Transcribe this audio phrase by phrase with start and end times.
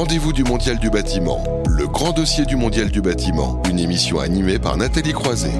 [0.00, 4.58] rendez-vous du Mondial du bâtiment, le grand dossier du Mondial du bâtiment, une émission animée
[4.58, 5.52] par Nathalie Croiset.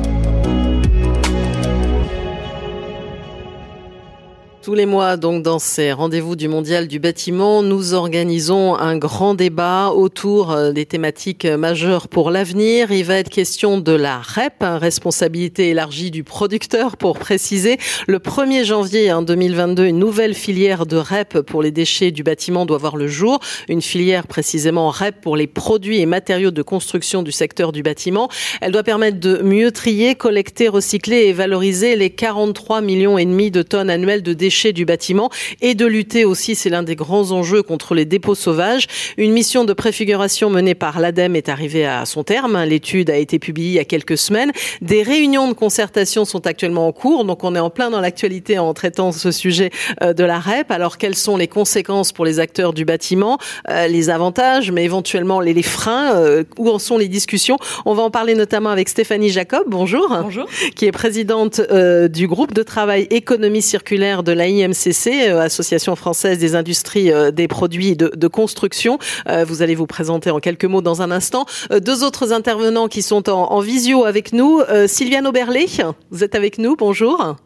[4.62, 9.34] Tous les mois, donc, dans ces rendez-vous du Mondial du bâtiment, nous organisons un grand
[9.34, 12.92] débat autour euh, des thématiques majeures pour l'avenir.
[12.92, 17.78] Il va être question de la REP, hein, responsabilité élargie du producteur, pour préciser.
[18.06, 22.66] Le 1er janvier 2022, hein, une nouvelle filière de REP pour les déchets du bâtiment
[22.66, 23.40] doit voir le jour.
[23.66, 28.28] Une filière précisément REP pour les produits et matériaux de construction du secteur du bâtiment.
[28.60, 33.50] Elle doit permettre de mieux trier, collecter, recycler et valoriser les 43 millions et demi
[33.50, 37.32] de tonnes annuelles de déchets du bâtiment et de lutter aussi, c'est l'un des grands
[37.32, 38.86] enjeux contre les dépôts sauvages.
[39.16, 42.62] Une mission de préfiguration menée par l'ADEME est arrivée à son terme.
[42.64, 44.52] L'étude a été publiée il y a quelques semaines.
[44.82, 48.58] Des réunions de concertation sont actuellement en cours, donc on est en plein dans l'actualité
[48.58, 49.70] en traitant ce sujet
[50.02, 50.70] euh, de la REP.
[50.70, 55.40] Alors quelles sont les conséquences pour les acteurs du bâtiment, euh, les avantages, mais éventuellement
[55.40, 57.56] les, freins, euh, où en sont les discussions?
[57.86, 60.46] On va en parler notamment avec Stéphanie Jacob, bonjour, bonjour.
[60.76, 66.54] qui est présidente du groupe de travail économie circulaire de l'AIMCC, euh, Association française des
[66.54, 68.98] industries euh, des produits de, construction.
[69.28, 71.46] Euh, vous allez vous présenter en quelques mots dans un instant.
[71.70, 74.60] Deux autres intervenants qui sont en, visio avec nous.
[74.86, 75.66] Sylviane Oberlé,
[76.10, 77.36] vous êtes avec nous, bonjour.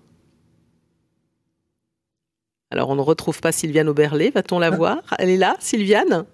[2.70, 4.70] Alors, on ne retrouve pas Sylviane Oberlé, va-t-on la ah.
[4.70, 4.98] voir?
[5.18, 6.26] Elle est là, Sylviane?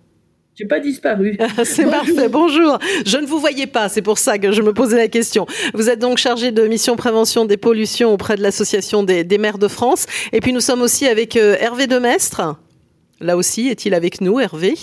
[0.61, 1.39] J'ai pas disparu.
[1.65, 2.29] c'est parfait.
[2.29, 2.79] Bonjour.
[3.07, 5.47] Je ne vous voyais pas, c'est pour ça que je me posais la question.
[5.73, 9.57] Vous êtes donc chargé de mission prévention des pollutions auprès de l'association des, des, maires
[9.57, 10.05] de France.
[10.33, 12.57] Et puis nous sommes aussi avec euh, Hervé Demestre.
[13.21, 14.75] Là aussi, est-il avec nous, Hervé?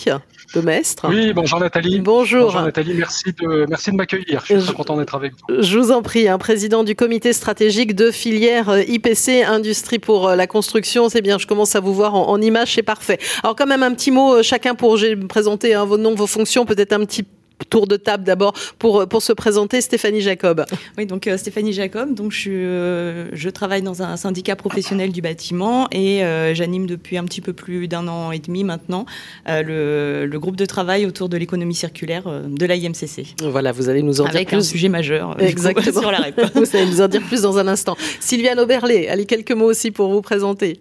[0.54, 2.00] Demestre Oui, bonjour Nathalie.
[2.00, 2.46] Bonjour.
[2.46, 4.44] Bonjour Nathalie, merci de, merci de m'accueillir.
[4.46, 5.62] Je suis très content d'être avec vous.
[5.62, 10.00] Je vous en prie, un hein, président du comité stratégique de filière euh, IPC, Industrie
[10.00, 11.10] pour euh, la construction.
[11.10, 13.20] C'est bien, je commence à vous voir en, en image, c'est parfait.
[13.44, 16.66] Alors quand même un petit mot, euh, chacun pour présenter hein, vos noms, vos fonctions,
[16.66, 17.26] peut-être un petit
[17.66, 19.82] tour de table d'abord pour, pour se présenter.
[19.82, 20.66] Stéphanie Jacob.
[20.98, 22.14] Oui, donc euh, Stéphanie Jacob.
[22.14, 27.18] Donc je, euh, je travaille dans un syndicat professionnel du bâtiment et euh, j'anime depuis
[27.18, 29.06] un petit peu plus d'un an et demi maintenant
[29.48, 33.36] le, le, groupe de travail autour de l'économie circulaire de l'IMCC.
[33.42, 34.56] Voilà, vous allez nous en dire plus.
[34.56, 36.02] un sujet majeur Exactement.
[36.02, 36.40] sur la REP.
[36.54, 37.98] vous allez nous en dire plus dans un instant.
[38.20, 40.80] Sylviane Oberlé, allez quelques mots aussi pour vous présenter.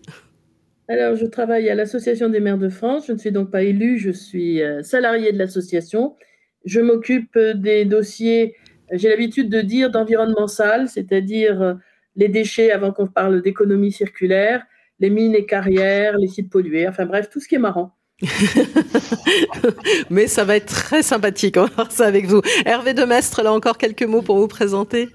[0.88, 3.04] Alors, je travaille à l'Association des maires de France.
[3.08, 6.14] Je ne suis donc pas élue, je suis salariée de l'association
[6.66, 8.54] je m'occupe des dossiers,
[8.92, 11.78] j'ai l'habitude de dire d'environnement sale, c'est-à-dire
[12.16, 14.64] les déchets avant qu'on parle d'économie circulaire,
[14.98, 17.94] les mines et carrières, les sites pollués, enfin bref, tout ce qui est marrant.
[20.10, 22.40] Mais ça va être très sympathique, on va voir ça avec vous.
[22.64, 25.08] Hervé Demestre, là encore quelques mots pour vous présenter.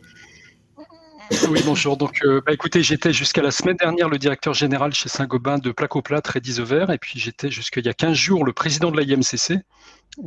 [1.50, 1.96] Oui, bonjour.
[1.96, 5.72] Donc, euh, bah, écoutez, j'étais jusqu'à la semaine dernière le directeur général chez Saint-Gobain de
[5.72, 9.04] Placoplate, Redis Vert, et puis j'étais jusqu'il y a 15 jours le président de la
[9.04, 9.60] IMCC et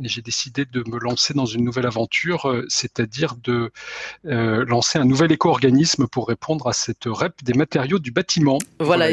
[0.01, 3.71] j'ai décidé de me lancer dans une nouvelle aventure, euh, c'est-à-dire de
[4.25, 8.57] euh, lancer un nouvel éco-organisme pour répondre à cette REP des matériaux du bâtiment.
[8.79, 9.09] Voilà.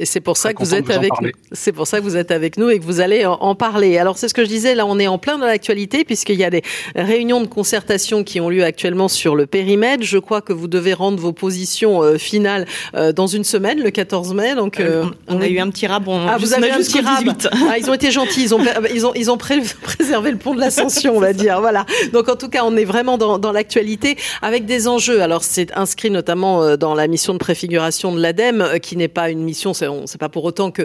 [0.00, 1.30] Et c'est pour ça que vous êtes avec nous.
[1.52, 3.96] C'est pour ça que vous êtes avec nous et que vous allez en, parler.
[3.96, 4.74] Alors c'est ce que je disais.
[4.74, 6.62] Là, on est en plein dans l'actualité puisqu'il y a des
[6.96, 10.02] réunions de concertation qui ont lieu actuellement sur le périmètre.
[10.02, 12.66] Je crois que vous devez rendre vos positions euh, finales
[12.96, 14.56] euh, dans une semaine, le 14 mai.
[14.56, 16.08] Donc euh, on, a eu un petit rab.
[16.08, 17.28] ah, vous avez un petit rab.
[17.70, 18.42] Ah, ils ont été gentils.
[18.42, 18.60] Ils ont
[18.94, 21.60] ils ont ils ont préservé le pont de l'Ascension, on va dire.
[21.60, 21.86] Voilà.
[22.12, 25.22] Donc en tout cas, on est vraiment dans, dans l'actualité avec des enjeux.
[25.22, 29.44] Alors c'est inscrit notamment dans la mission de préfiguration de l'ADEME, qui n'est pas une
[29.44, 30.84] mission on sait pas pour autant que,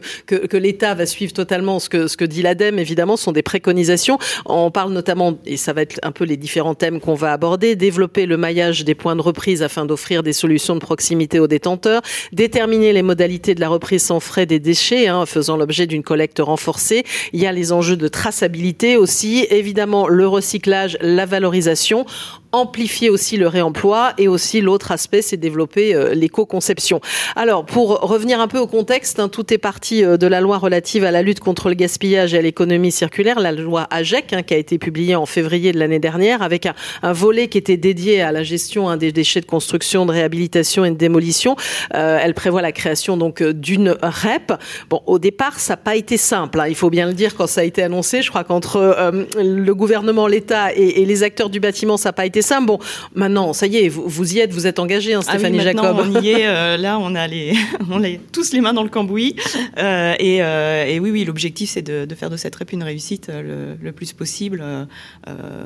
[0.58, 4.18] l'État va suivre totalement ce que, ce que dit l'ADEME, évidemment, ce sont des préconisations.
[4.46, 7.76] On parle notamment, et ça va être un peu les différents thèmes qu'on va aborder,
[7.76, 12.02] développer le maillage des points de reprise afin d'offrir des solutions de proximité aux détenteurs,
[12.32, 16.40] déterminer les modalités de la reprise sans frais des déchets, hein, faisant l'objet d'une collecte
[16.40, 17.04] renforcée.
[17.34, 22.06] Il y a les enjeux de traçabilité aussi, évidemment le recyclage, la valorisation
[22.52, 27.00] amplifier aussi le réemploi et aussi l'autre aspect, c'est développer euh, l'éco-conception.
[27.36, 30.58] Alors, pour revenir un peu au contexte, hein, tout est parti euh, de la loi
[30.58, 34.42] relative à la lutte contre le gaspillage et à l'économie circulaire, la loi AGEC, hein,
[34.42, 36.74] qui a été publiée en février de l'année dernière, avec un,
[37.14, 40.92] volet qui était dédié à la gestion hein, des déchets de construction, de réhabilitation et
[40.92, 41.56] de démolition.
[41.94, 44.54] Euh, elle prévoit la création donc d'une REP.
[44.90, 46.64] Bon, au départ, ça n'a pas été simple.
[46.68, 48.22] Il faut bien le dire quand ça a été annoncé.
[48.22, 52.39] Je crois qu'entre le gouvernement, l'État et les acteurs du bâtiment, ça n'a pas été
[52.42, 52.60] ça.
[52.62, 52.80] Bon,
[53.16, 55.98] maintenant, ça y est, vous, y êtes, vous êtes engagé, hein, Stéphanie ah Jacob.
[56.00, 56.48] On y est.
[56.48, 57.54] Euh, là, on a les,
[57.90, 59.36] on a tous les mains dans le cambouis.
[59.78, 63.92] Euh, euh, et, oui, oui, l'objectif, c'est de, faire de cette REP une réussite le,
[63.92, 64.64] plus possible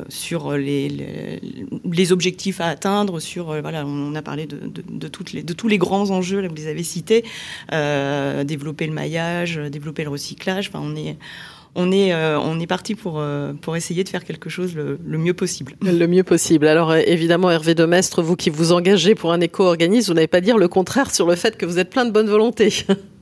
[0.09, 1.41] sur les,
[1.85, 3.19] les, objectifs à atteindre.
[3.19, 6.41] Sur voilà, on a parlé de, toutes les, de tous les grands enjeux.
[6.41, 7.23] Là, vous les avez cités.
[7.71, 10.69] développer le maillage, développer le recyclage.
[10.69, 11.17] Enfin, on est
[11.75, 13.23] on est, on est parti pour,
[13.61, 15.73] pour essayer de faire quelque chose le, mieux possible.
[15.81, 16.67] Le mieux possible.
[16.67, 20.57] Alors évidemment, Hervé Demestre, vous qui vous engagez pour un éco-organisme, vous n'avez pas dire
[20.57, 22.85] le contraire sur le fait que vous êtes plein de bonne volonté.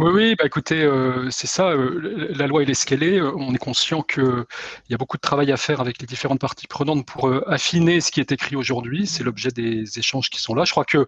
[0.00, 3.20] Oui, oui, bah écoutez, euh, c'est ça, euh, la loi elle est ce qu'elle est.
[3.20, 4.46] On est conscient qu'il
[4.88, 8.00] y a beaucoup de travail à faire avec les différentes parties prenantes pour euh, affiner
[8.00, 9.06] ce qui est écrit aujourd'hui.
[9.06, 10.64] C'est l'objet des échanges qui sont là.
[10.64, 11.06] Je crois que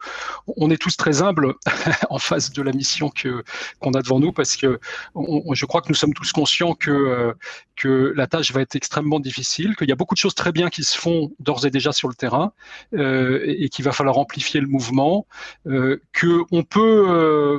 [0.59, 1.55] on est tous très humbles
[2.11, 3.43] en face de la mission que
[3.81, 4.79] qu'on a devant nous parce que
[5.15, 7.35] je crois que nous sommes tous conscients que
[7.77, 10.69] que la tâche va être extrêmement difficile, qu'il y a beaucoup de choses très bien
[10.69, 12.53] qui se font d'ores et déjà sur le terrain
[12.95, 15.27] et, et qu'il va falloir amplifier le mouvement,
[15.65, 17.59] que on peut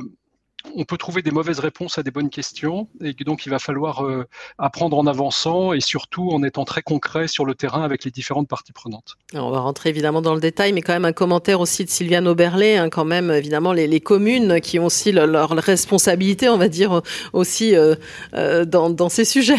[0.76, 4.04] on peut trouver des mauvaises réponses à des bonnes questions et donc il va falloir
[4.04, 4.24] euh,
[4.58, 8.48] apprendre en avançant et surtout en étant très concret sur le terrain avec les différentes
[8.48, 9.16] parties prenantes.
[9.34, 12.26] on va rentrer évidemment dans le détail, mais quand même un commentaire aussi de Sylviane
[12.26, 17.02] Oberlé, hein, quand même évidemment les, communes qui ont aussi leur, responsabilité, on va dire
[17.32, 17.94] aussi euh,
[18.34, 19.54] euh, dans, ces sujets.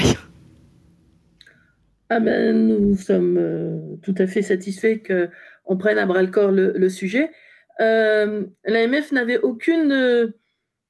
[2.10, 6.74] Ah ben, nous sommes tout à fait satisfaits qu'on prenne à bras le corps le,
[6.76, 7.32] le sujet.
[7.80, 10.34] L'AMF n'avait aucune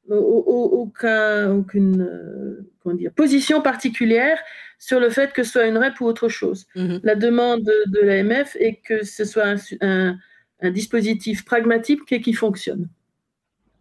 [0.09, 4.37] aucun, aucune euh, comment dire, position particulière
[4.77, 6.67] sur le fait que ce soit une REP ou autre chose.
[6.75, 6.99] Mhm.
[7.03, 10.17] La demande de, l'AMF est que ce soit un,
[10.61, 12.87] un dispositif pragmatique et qui fonctionne,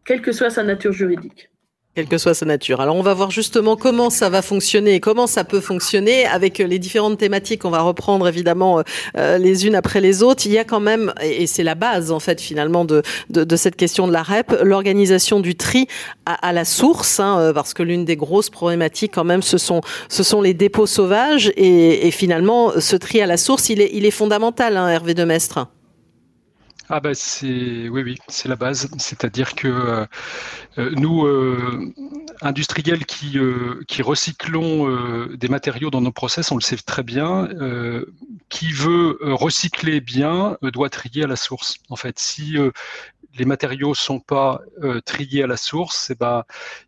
[0.05, 1.51] quelle que soit sa nature juridique
[1.95, 2.81] quelle que soit sa nature.
[2.81, 6.81] Alors on va voir justement comment ça va fonctionner, comment ça peut fonctionner avec les
[6.81, 7.65] différentes thématiques.
[7.65, 8.83] On va reprendre évidemment
[9.17, 10.45] euh, les unes après les autres.
[10.47, 13.77] Il y a quand même, et c'est la base en fait finalement de, de, cette
[13.77, 15.87] question de la REP, l'organisation du tri
[16.27, 19.81] à, la source, hein, euh, parce que l'une des grosses problématiques quand même, ce sont,
[20.09, 21.53] ce sont les dépôts sauvages.
[21.57, 25.67] Et, finalement, ce tri à la source, il est, il est fondamental, hein, Hervé Demestre.
[26.91, 28.91] Ah bah c'est oui oui c'est la base.
[28.99, 30.07] C'est-à-dire que euh,
[30.79, 31.93] euh, nous euh,
[32.43, 33.39] industriels qui
[33.89, 37.49] qui recyclons des matériaux dans nos process on le sait très bien
[38.51, 41.77] qui veut recycler bien doit trier à la source.
[41.89, 42.57] En fait si
[43.39, 44.61] les matériaux sont pas
[45.05, 46.45] triés à la source et eh ben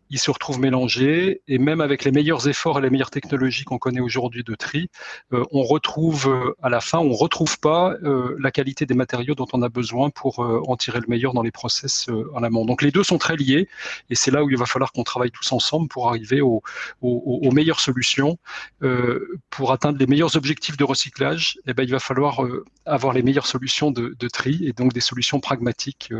[0.09, 3.77] ils se retrouvent mélangés et même avec les meilleurs efforts et les meilleures technologies qu'on
[3.77, 4.89] connaît aujourd'hui de tri,
[5.33, 9.35] euh, on retrouve euh, à la fin, on retrouve pas euh, la qualité des matériaux
[9.35, 12.65] dont on a besoin pour en tirer le meilleur dans les process en amont.
[12.65, 13.67] Donc les deux sont très liés
[14.09, 16.61] et c'est là où il va falloir qu'on travaille tous ensemble pour arriver aux,
[17.01, 18.37] aux, meilleures solutions,
[19.49, 21.57] pour atteindre les meilleurs objectifs de recyclage.
[21.59, 22.41] Et eh ben il va falloir
[22.85, 26.13] avoir les meilleures solutions de, de, tri et donc des solutions pragmatiques,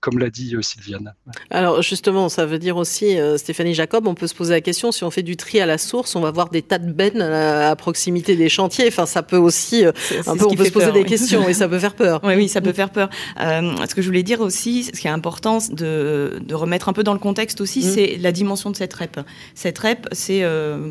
[0.00, 1.14] comme l'a dit Sylviane.
[1.50, 4.92] Alors justement, ça veut dire aussi euh, Stéphanie Jacob, on peut se poser la question
[4.92, 7.22] si on fait du tri à la source, on va voir des tas de bennes
[7.22, 8.88] à, proximité des chantiers.
[8.88, 9.92] Enfin, ça peut aussi euh,
[10.26, 12.20] un peu, on peut se poser des questions et ça peut faire peur.
[12.32, 13.10] Oui, oui, ça peut faire peur.
[13.40, 16.92] Euh, ce que je voulais dire aussi, ce qui est important de, de remettre un
[16.92, 17.82] peu dans le contexte aussi, mm.
[17.82, 19.20] c'est la dimension de cette REP.
[19.54, 20.44] Cette REP, c'est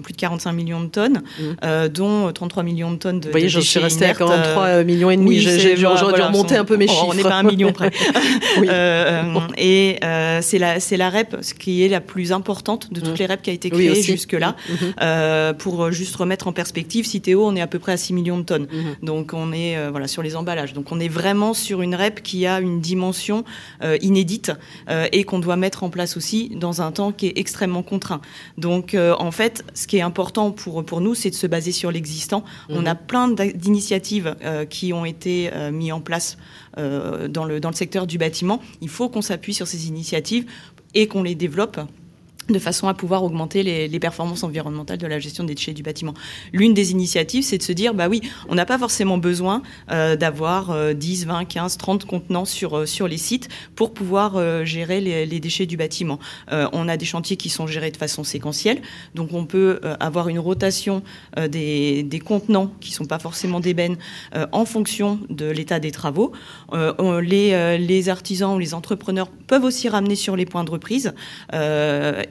[0.04, 1.88] plus de 45 millions de tonnes, mm.
[1.88, 3.28] dont 33 millions de tonnes de.
[3.28, 5.40] Vous voyez, je suis restée à 43 millions et demi.
[5.40, 7.08] J'ai dû remonter un peu mes chiffres.
[7.08, 7.92] On n'est pas un million près.
[9.58, 10.00] et
[10.42, 13.16] c'est la, la REP, ce qui est la plus importante de toutes mmh.
[13.20, 14.56] les REP qui a été créée jusque-là.
[14.68, 14.74] Mmh.
[15.02, 18.14] Euh, pour euh, juste remettre en perspective, Citeo, on est à peu près à 6
[18.14, 18.68] millions de tonnes.
[18.72, 19.06] Mmh.
[19.06, 20.74] Donc on est euh, voilà sur les emballages.
[20.74, 23.44] Donc on est vraiment sur une REP qui a une dimension
[24.02, 24.52] inédite
[25.12, 28.22] et qu'on doit mettre en place aussi dans un temps qui est extrêmement contraint.
[28.58, 31.92] Donc en fait, ce qui est important pour pour nous, c'est de se baser sur
[31.92, 32.44] l'existant.
[32.70, 34.36] On a plein d'initiatives
[34.70, 36.38] qui ont été mises en place
[36.78, 38.31] dans le dans le secteur du bâtiment.
[38.82, 40.46] Il faut qu'on s'appuie sur ces initiatives
[40.94, 41.80] et qu'on les développe
[42.50, 46.16] de façon à pouvoir augmenter les, performances environnementales de la gestion des déchets du bâtiment.
[46.54, 50.16] L'une des initiatives, c'est de se dire, bah oui, on n'a pas forcément besoin euh,
[50.16, 55.02] d'avoir 10, 20, 15, 30 contenants sur, euh, sur les sites pour pouvoir euh, gérer
[55.02, 56.20] les, déchets du bâtiment.
[56.52, 58.82] on a des chantiers qui sont gérés de façon séquentielle,
[59.16, 61.02] donc on peut avoir une rotation
[61.50, 63.98] des, des, contenants qui sont pas forcément d'ébène
[64.52, 66.32] en fonction de l'état des travaux.
[66.74, 71.14] les, les artisans ou les entrepreneurs peuvent aussi ramener sur les points de reprise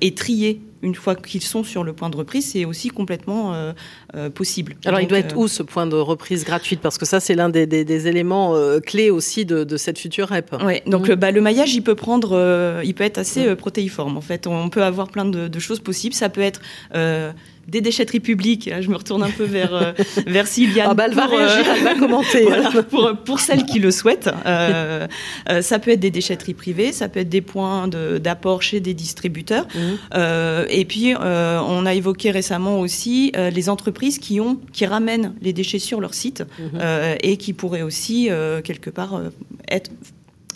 [0.01, 3.73] et trier une fois qu'ils sont sur le point de reprise, c'est aussi complètement euh,
[4.15, 4.77] euh, possible.
[4.85, 6.81] Alors, il doit être euh, où ce point de reprise gratuite?
[6.81, 8.57] Parce que ça, c'est l'un des, éléments
[8.87, 10.55] clés aussi de, cette future REP.
[10.65, 11.15] Oui, donc mmh.
[11.15, 14.17] bah, le maillage, il peut prendre, il peut être assez protéiforme.
[14.17, 16.15] En fait, on peut avoir plein de, de choses possibles.
[16.15, 16.61] Ça peut être
[17.69, 18.71] des déchetteries publiques.
[18.81, 19.95] Je me retourne un peu vers,
[20.27, 20.89] vers Sylviane.
[20.91, 22.49] Ah bah, elle va réagir, elle va commenter.
[22.91, 24.31] pour, pour celles qui le souhaitent.
[24.47, 25.07] Euh,
[25.61, 29.67] ça peut être des déchetteries privées, ça peut être des points d'apport chez des distributeurs.
[29.75, 30.17] Mmh.
[30.71, 35.79] Et puis, on a évoqué récemment aussi les entreprises qui, ont, qui ramènent les déchets
[35.79, 36.79] sur leur site mmh.
[37.23, 38.29] et qui pourraient aussi,
[38.65, 39.21] quelque part,
[39.69, 39.91] être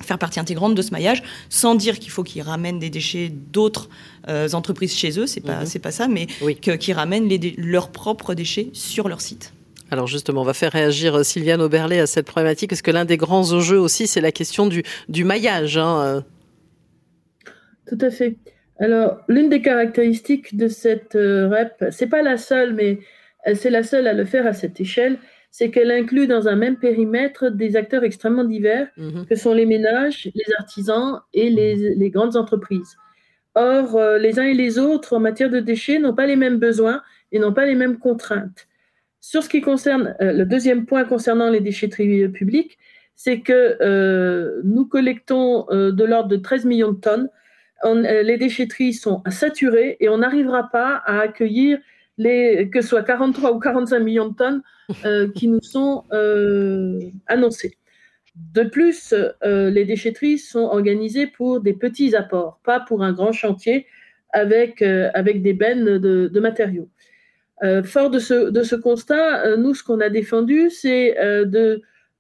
[0.03, 3.89] faire partie intégrante de ce maillage, sans dire qu'il faut qu'ils ramènent des déchets d'autres
[4.53, 5.67] entreprises chez eux, c'est pas mhm.
[5.67, 6.27] c'est pas ça, mais
[6.61, 7.29] qu'ils ramènent
[7.59, 9.53] leurs propres déchets sur leur site.
[9.91, 13.17] Alors justement, on va faire réagir Sylviane Auberlet à cette problématique, parce que l'un des
[13.17, 15.77] grands enjeux aussi, c'est la question du, du maillage.
[15.77, 16.25] Hein.
[17.87, 18.37] Tout à fait.
[18.79, 22.99] Alors, l'une des caractéristiques de cette euh, REP, c'est pas la seule, mais
[23.55, 25.19] c'est la seule à le faire à cette échelle,
[25.51, 29.27] c'est qu'elle inclut dans un même périmètre des acteurs extrêmement divers, mhm.
[29.27, 32.97] que sont les ménages, les artisans et les, les grandes entreprises.
[33.55, 36.59] Or, euh, les uns et les autres, en matière de déchets, n'ont pas les mêmes
[36.59, 38.67] besoins et n'ont pas les mêmes contraintes.
[39.21, 42.79] Sur ce qui concerne euh, le deuxième point concernant les déchetteries publiques,
[43.15, 47.29] c'est que nous collectons de l'ordre de 13 millions de tonnes
[47.85, 51.79] euh, les déchetteries sont saturées et on n'arrivera pas à accueillir
[52.17, 54.63] les, que ce soit 43 ou 45 millions de tonnes
[55.05, 57.77] euh, qui nous sont euh, annoncées.
[58.37, 59.15] De plus,
[59.45, 63.87] les déchetteries sont organisées pour des petits apports, pas pour un grand chantier
[64.33, 66.89] avec, avec des bennes de, matériaux.
[67.85, 71.17] fort de ce, de ce constat, nous, ce qu'on a défendu, c'est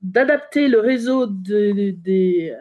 [0.02, 2.54] d'adapter le réseau des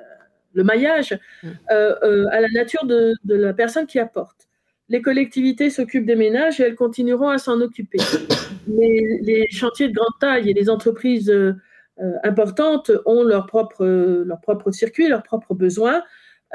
[0.54, 1.48] le maillage, mm.
[1.72, 4.48] euh, euh, à la nature de, la personne qui apporte.
[4.90, 7.98] Les collectivités s'occupent des ménages et elles continueront à s'en occuper.
[8.68, 11.54] Mais les chantiers de grande taille et les entreprises euh,
[12.24, 16.04] importantes ont leur propre, leur propre circuit, leurs propres besoins.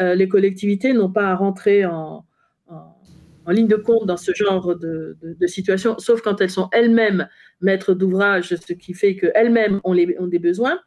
[0.00, 2.25] les collectivités n'ont pas à rentrer en,
[2.69, 7.28] en, ligne de compte dans ce genre de, de, situation, sauf quand elles sont elles-mêmes
[7.61, 10.78] maîtres d'ouvrage, ce qui fait qu'elles-mêmes ont, ont des besoins.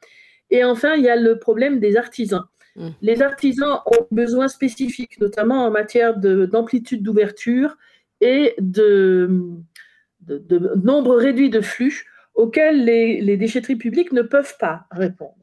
[0.51, 2.43] Et enfin, il y a le problème des artisans.
[2.75, 2.89] Mm.
[3.01, 7.77] Les artisans ont besoin spécifiques, notamment en matière d'amplitude d'ouverture
[8.21, 9.29] et de,
[10.83, 15.35] nombre réduit de flux auxquels les, déchetteries publiques ne peuvent pas répondre.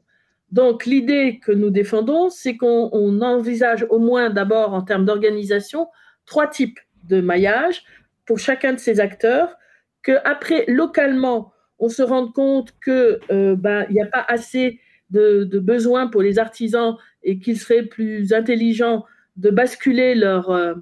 [0.51, 5.87] Donc l'idée que nous défendons, c'est qu'on envisage au moins d'abord en termes d'organisation
[6.25, 7.83] trois types de maillage
[8.25, 9.55] pour chacun de ces acteurs,
[10.01, 15.59] qu'après localement on se rende compte qu'il euh, ben, n'y a pas assez de, de
[15.59, 19.05] besoins pour les artisans et qu'il serait plus intelligent
[19.37, 20.73] de basculer leur, euh,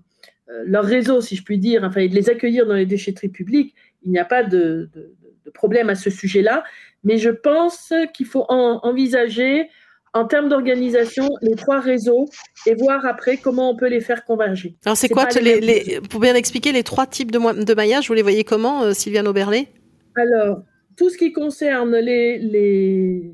[0.49, 3.29] euh, leur réseau, si je puis dire, enfin, et de les accueillir dans les déchetteries
[3.29, 4.89] publiques, il n'y a pas de,
[5.53, 6.63] problème à ce sujet-là.
[7.03, 9.69] Mais je pense qu'il faut envisager,
[10.13, 12.27] en termes d'organisation, les trois réseaux
[12.65, 14.75] et voir après comment on peut les faire converger.
[14.85, 18.13] Alors, c'est quoi, les, les, pour bien expliquer, les trois types de, de maillage, vous
[18.13, 19.67] les voyez comment, euh, Sylviane Auberlet
[20.15, 20.63] Alors,
[20.97, 23.31] tout ce qui concerne les, les,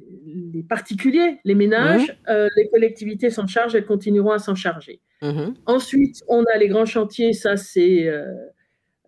[0.54, 2.30] les particuliers, les ménages, mmh.
[2.30, 5.00] euh, les collectivités s'en chargent, elles continueront à s'en charger.
[5.22, 5.54] Mmh.
[5.66, 8.26] Ensuite, on a les grands chantiers, ça c'est euh,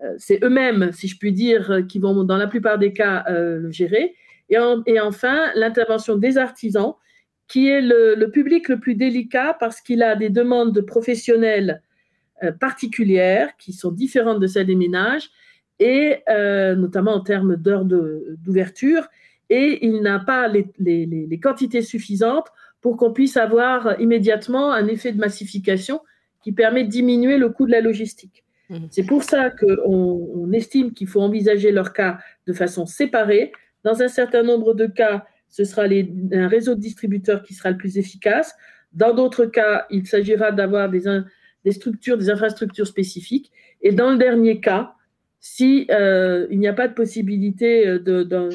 [0.01, 3.69] euh, c'est eux-mêmes, si je puis dire, qui vont dans la plupart des cas le
[3.71, 4.15] gérer.
[4.49, 6.93] Et, et enfin, l'intervention des artisans,
[7.47, 11.81] qui est le, le, public le plus délicat parce qu'il a des demandes de professionnels
[12.59, 15.29] particulières qui sont différentes de celles des ménages,
[15.79, 16.19] et
[16.75, 19.07] notamment en termes d'heures d'ouverture
[19.49, 22.47] et il n'a pas les, quantités suffisantes
[22.81, 26.01] pour qu'on puisse avoir immédiatement un effet de massification
[26.41, 28.43] qui permet de diminuer le coût de la logistique.
[28.69, 28.77] Mmh.
[28.89, 33.51] C'est pour ça qu'on on estime qu'il faut envisager leur cas de façon séparée.
[33.83, 37.77] Dans un certain nombre de cas, ce sera un réseau de distributeurs qui sera le
[37.77, 38.55] plus efficace.
[38.93, 41.03] Dans d'autres cas, il s'agira d'avoir des,
[41.63, 43.51] des, structures, des infrastructures spécifiques.
[43.81, 44.94] Et dans le dernier cas,
[45.47, 48.49] si euh, il n'y a pas de possibilité euh, de, de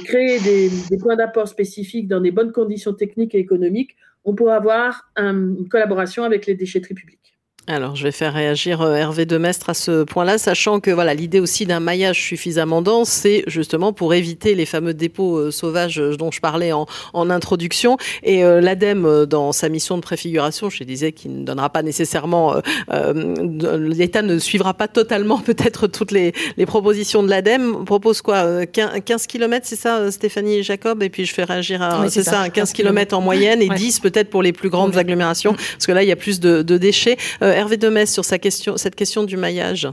[0.00, 5.12] créer des, points d'apport spécifiques dans des bonnes conditions techniques et économiques, on pourra avoir
[5.16, 7.33] une collaboration avec les déchetteries publiques.
[7.66, 11.40] Alors, je vais faire réagir euh, Hervé Demestre à ce point-là, sachant que voilà l'idée
[11.40, 16.14] aussi d'un maillage suffisamment dense, c'est justement pour éviter les fameux dépôts euh, sauvages euh,
[16.14, 17.96] dont je parlais en, en introduction.
[18.22, 22.56] Et l'ADEME, dans sa mission de préfiguration, je disais qu'il ne donnera pas nécessairement,
[22.90, 27.84] l'État ne suivra pas totalement peut-être toutes les, les, propositions de l'ADEME.
[27.84, 31.02] Propose quoi 15 km, c'est ça, Stéphanie et Jacob?
[31.02, 34.30] Et puis je fais réagir à, c'est ça, 15 km en moyenne et 10 peut-être
[34.30, 37.16] pour les plus grandes agglomérations, parce que là il y a plus de, de déchets.
[37.54, 39.88] Hervé Demès sur sa question, cette question du maillage.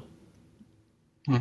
[1.27, 1.38] Mmh.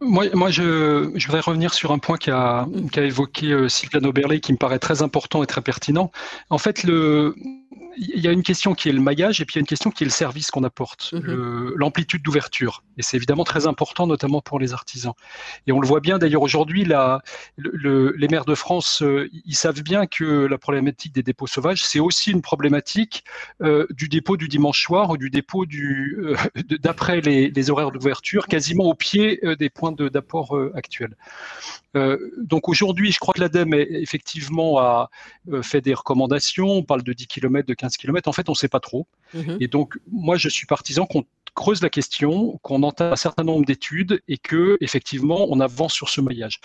[0.00, 4.40] Moi, moi je, je, voudrais revenir sur un point qu'a qu évoqué euh, Sylviane Oberley
[4.40, 6.10] qui me paraît très important et très pertinent.
[6.50, 7.34] En fait, le,
[7.96, 9.66] il y a une question qui est le maillage et puis il y a une
[9.66, 11.72] question qui est le service qu'on apporte, mhm.
[11.76, 12.82] l'amplitude d'ouverture.
[12.98, 15.14] Et c'est évidemment très important, notamment pour les artisans.
[15.66, 16.84] Et on le voit bien d'ailleurs aujourd'hui,
[17.56, 21.84] le, les maires de France, euh, ils savent bien que la problématique des dépôts sauvages,
[21.84, 23.24] c'est aussi une problématique
[23.62, 26.36] euh, du dépôt du dimanche soir ou du dépôt du euh,
[26.80, 31.16] d'après les, les, horaires d'ouverture, quasiment au pied des points d'apport actuel.
[32.38, 35.10] donc aujourd'hui, je crois que l'ADEME effectivement a
[35.62, 36.68] fait des recommandations.
[36.68, 38.28] On parle de 10 km, de 15 km.
[38.28, 39.06] En fait, on ne sait pas trop.
[39.34, 39.58] Mhm.
[39.60, 41.24] Et donc, moi, je suis partisan qu'on
[41.56, 46.10] creuse la question, qu'on entend un certain nombre d'études et que effectivement on avance sur
[46.10, 46.60] ce maillage.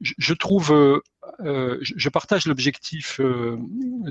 [0.00, 1.00] Je, trouve, euh,
[1.40, 3.58] euh, je partage l'objectif euh,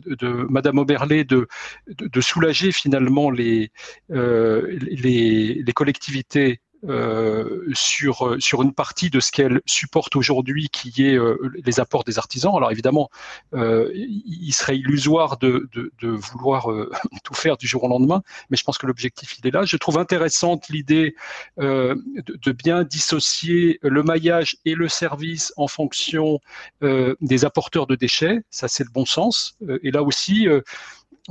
[0.05, 1.47] de, Madame Oberlé de,
[1.87, 3.71] de, soulager finalement les,
[4.09, 11.17] les, les collectivités euh, sur, sur une partie de ce qu'elle supporte aujourd'hui, qui est
[11.17, 12.53] euh, les apports des artisans.
[12.55, 13.09] Alors évidemment,
[13.53, 16.67] euh, il serait illusoire de, de, de vouloir
[17.23, 19.63] tout faire du jour au lendemain, mais je pense que l'objectif, il est là.
[19.65, 21.15] Je trouve intéressante l'idée
[21.57, 21.95] de,
[22.27, 26.39] de, bien dissocier le maillage et le service en fonction
[26.81, 28.41] des apporteurs de déchets.
[28.49, 29.57] Ça, c'est le bon sens.
[29.83, 30.47] et là aussi,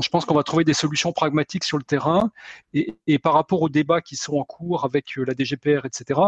[0.00, 2.30] je pense qu'on va trouver des solutions pragmatiques sur le terrain.
[2.72, 6.20] Et, par rapport aux débats qui sont en cours avec euh, la DGPR, etc.,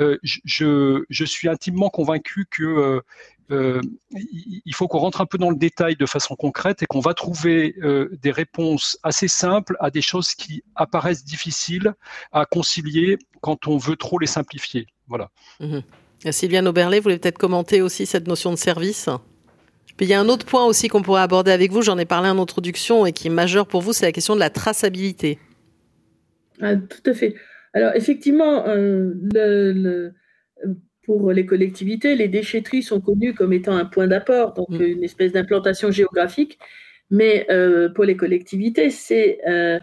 [0.00, 3.02] euh, je, suis intimement convaincu que
[3.50, 7.00] euh, il faut qu'on rentre un peu dans le détail de façon concrète et qu'on
[7.00, 7.74] va trouver
[8.20, 11.94] des réponses assez simples à des choses qui apparaissent difficiles
[12.32, 14.86] à concilier quand on veut trop les simplifier.
[15.06, 15.30] Voilà.
[15.60, 15.78] Mmh.
[16.30, 19.08] Sylviane Oberlé, vous voulez peut-être commenter aussi cette notion de service?
[20.06, 22.28] Il y a un autre point aussi qu'on pourrait aborder avec vous, j'en ai parlé
[22.28, 25.38] en introduction et qui est majeur pour vous, c'est la question de la traçabilité.
[26.60, 27.34] Ah, tout à fait.
[27.74, 30.10] Alors effectivement, euh,
[31.04, 34.82] pour les collectivités, les déchetteries sont connues comme étant un point d'apport, donc mm.
[34.82, 36.58] une espèce d'implantation géographique.
[37.10, 39.78] Mais euh, pour les collectivités, c'est euh,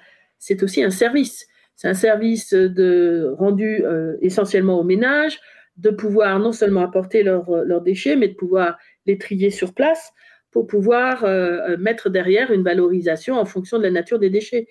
[0.61, 1.47] aussi un service.
[1.75, 3.83] C'est un service de, rendu
[4.21, 5.39] essentiellement aux ménages,
[5.75, 10.13] de pouvoir non seulement apporter leurs déchets, mais de pouvoir les trier sur place
[10.55, 14.67] pour pouvoir euh, euh, mettre derrière une valorisation en fonction de la nature des déchets.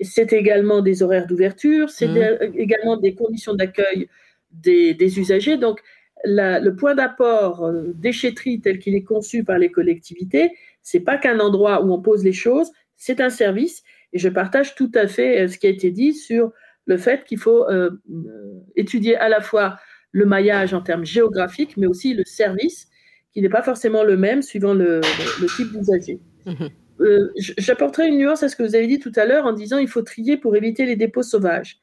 [0.00, 2.54] C'est également des horaires d'ouverture, c'est mmh.
[2.56, 4.08] également des conditions d'accueil
[4.50, 5.58] des, usagers.
[5.58, 5.80] Donc,
[6.24, 10.52] le point d'apport euh, déchetterie tel qu'il est conçu par les collectivités,
[10.82, 13.82] c'est pas qu'un endroit où on pose les choses, c'est un service.
[14.14, 16.50] Et je partage tout à fait ce qui a été dit sur
[16.86, 17.66] le fait qu'il faut
[18.74, 19.76] étudier à la fois
[20.12, 22.88] le maillage en termes géographiques, mais aussi le service
[23.36, 25.02] qui n'est pas forcément le même suivant le,
[25.58, 26.18] type d'usager.
[26.46, 26.70] Mhm.
[27.00, 29.76] Euh, j'apporterai une nuance à ce que vous avez dit tout à l'heure en disant
[29.76, 31.76] il faut trier pour éviter les dépôts sauvages.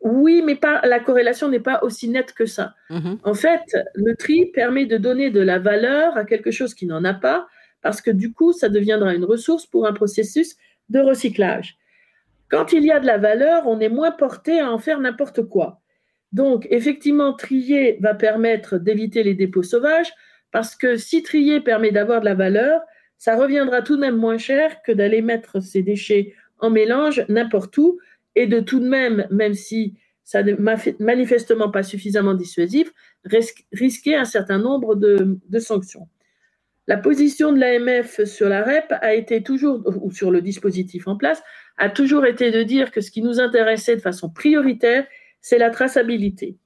[0.00, 2.72] oui, mais pas, la corrélation n'est pas aussi nette que ça.
[2.88, 3.18] Mhm.
[3.24, 7.04] En fait, le tri permet de donner de la valeur à quelque chose qui n'en
[7.04, 7.46] a pas,
[7.82, 10.56] parce que du coup, ça deviendra une ressource pour un processus
[10.88, 11.76] de recyclage.
[12.48, 15.42] Quand il y a de la valeur, on est moins porté à en faire n'importe
[15.42, 15.81] quoi.
[16.32, 20.12] Donc, effectivement, trier va permettre d'éviter les dépôts sauvages,
[20.50, 22.80] parce que si trier permet d'avoir de la valeur,
[23.18, 27.76] ça reviendra tout de même moins cher que d'aller mettre ces déchets en mélange n'importe
[27.78, 27.98] où,
[28.34, 30.56] et de tout de même, même si ça n'est
[30.98, 32.92] manifestement pas suffisamment dissuasif,
[33.72, 36.08] risquer un certain nombre de, de sanctions.
[36.88, 41.16] La position de l'AMF sur la REP a été toujours, ou sur le dispositif en
[41.16, 41.42] place,
[41.76, 45.06] a toujours été de dire que ce qui nous intéressait de façon prioritaire,
[45.42, 46.56] c'est la traçabilité.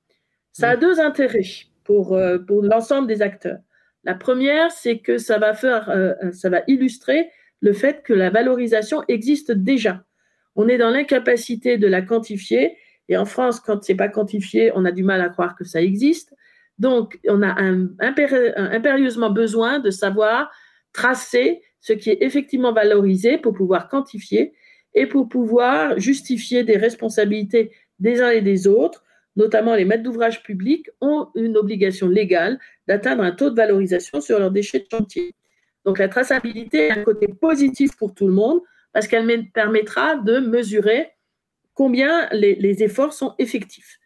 [0.52, 0.80] Ça a mm.
[0.80, 1.50] deux intérêts
[1.82, 3.58] pour, euh, pour l'ensemble des acteurs.
[4.04, 7.28] La première, c'est que ça va, faire, euh, ça va illustrer
[7.60, 10.04] le fait que la valorisation existe déjà.
[10.54, 12.76] On est dans l'incapacité de la quantifier.
[13.08, 15.82] Et en France, quand c'est pas quantifié, on a du mal à croire que ça
[15.82, 16.34] existe.
[16.78, 20.50] Donc, on a un, impérieusement besoin de savoir
[20.92, 24.52] tracer ce qui est effectivement valorisé pour pouvoir quantifier
[24.94, 29.04] et pour pouvoir justifier des responsabilités des uns et des autres,
[29.36, 34.38] notamment les maîtres d'ouvrage publics, ont une obligation légale d'atteindre un taux de valorisation sur
[34.38, 35.34] leurs déchets de chantier.
[35.84, 38.60] Donc la traçabilité a un côté positif pour tout le monde
[38.92, 41.10] parce qu'elle permettra de mesurer
[41.74, 43.98] combien les, efforts sont effectifs.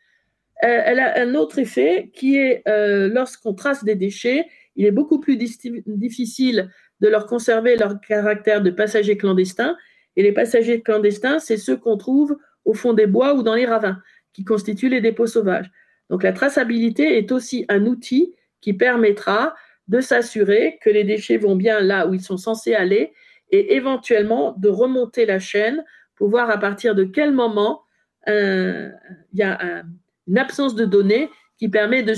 [0.63, 4.91] Euh, elle a un autre effet qui est euh, lorsqu'on trace des déchets, il est
[4.91, 9.77] beaucoup plus difficile de leur conserver leur caractère de passagers clandestins.
[10.17, 12.37] Et les passagers clandestins, c'est ceux qu'on trouve
[12.71, 14.01] au fond des bois ou dans les ravins,
[14.33, 15.69] qui constituent les dépôts sauvages.
[16.09, 19.55] Donc la traçabilité est aussi un outil qui permettra
[19.89, 23.13] de s'assurer que les déchets vont bien là où ils sont censés aller
[23.51, 27.83] et éventuellement de remonter la chaîne pour voir à partir de quel moment
[28.29, 28.89] euh,
[29.33, 29.83] il y a
[30.29, 31.29] une absence de données
[31.59, 32.15] qui permet de,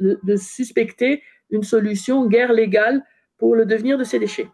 [0.00, 3.04] de suspecter une solution guerre légale
[3.38, 4.48] pour le devenir de ces déchets.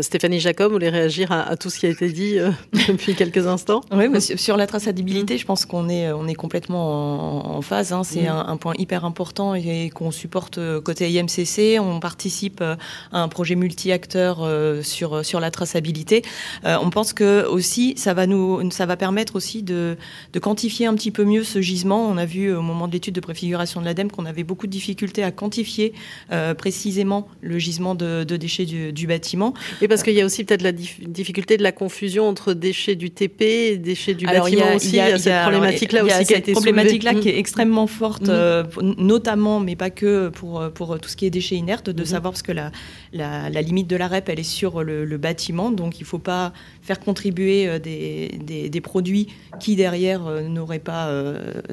[0.00, 2.36] Stéphanie Jacob, vous voulez réagir à, tout ce qui a été dit
[2.88, 7.56] depuis quelques instants Oui, mais sur la traçabilité, je pense qu'on est, on est complètement
[7.56, 7.92] en, phase.
[7.92, 8.02] Hein.
[8.04, 11.78] C'est un, point hyper important et, qu'on supporte côté IMCC.
[11.80, 12.76] On participe à
[13.12, 14.48] un projet multi-acteurs
[14.82, 16.22] sur, sur la traçabilité.
[16.64, 19.96] on pense que aussi, ça va, nous, ça va permettre aussi de,
[20.32, 22.06] de quantifier un petit peu mieux ce gisement.
[22.08, 24.72] On a vu au moment de l'étude de préfiguration de l'ADEME qu'on avait beaucoup de
[24.72, 25.92] difficultés à quantifier
[26.30, 29.54] euh, précisément le gisement de, déchets du, bâtiment.
[29.82, 33.10] Et parce qu'il y a aussi peut-être la difficulté de la confusion entre déchets du
[33.10, 34.88] TP et déchets du bâtiment aussi.
[34.88, 38.30] Il y a, cette problématique-là aussi qui a été problématique-là qui est extrêmement forte, mm.
[38.30, 38.64] euh,
[38.96, 42.06] notamment, mais pas que pour, pour tout ce qui est déchets inertes, de mm-hmm.
[42.06, 42.70] savoir parce que la,
[43.12, 46.52] la, limite de la REP, elle est sur le, bâtiment, donc il ne faut pas
[46.80, 49.28] faire contribuer euh, des, des, produits
[49.60, 51.12] qui derrière n'auraient pas,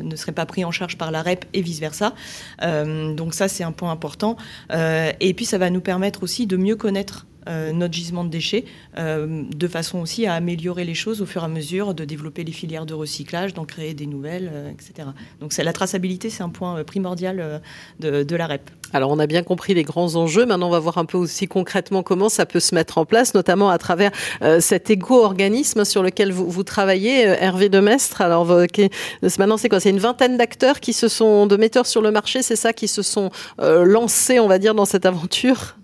[0.02, 2.14] ne seraient pas pris en charge par la REP et vice-versa.
[2.62, 4.38] donc ça, c'est un point important.
[4.72, 8.30] Euh, et puis ça va nous permettre aussi de mieux connaître euh, notre gisement de
[8.30, 8.66] déchets,
[8.98, 12.44] euh, de façon aussi à améliorer les choses au fur et à mesure, de développer
[12.44, 15.10] les filières de recyclage, d'en créer des nouvelles, etc.
[15.40, 17.62] Donc la traçabilité, c'est un point primordial
[18.00, 18.70] de, la REP.
[18.94, 21.48] Alors on a bien compris les grands enjeux, maintenant on va voir un peu aussi
[21.48, 24.12] concrètement comment ça peut se mettre en place, notamment à travers
[24.60, 28.22] cet éco-organisme sur lequel vous, vous travaillez, Hervé Demestre.
[28.22, 29.80] Alors maintenant c'est quoi?
[29.80, 32.88] C'est une vingtaine d'acteurs qui se sont, de metteurs sur le marché, c'est ça, qui
[32.88, 35.79] se sont lancés, on va dire, dans cette aventure?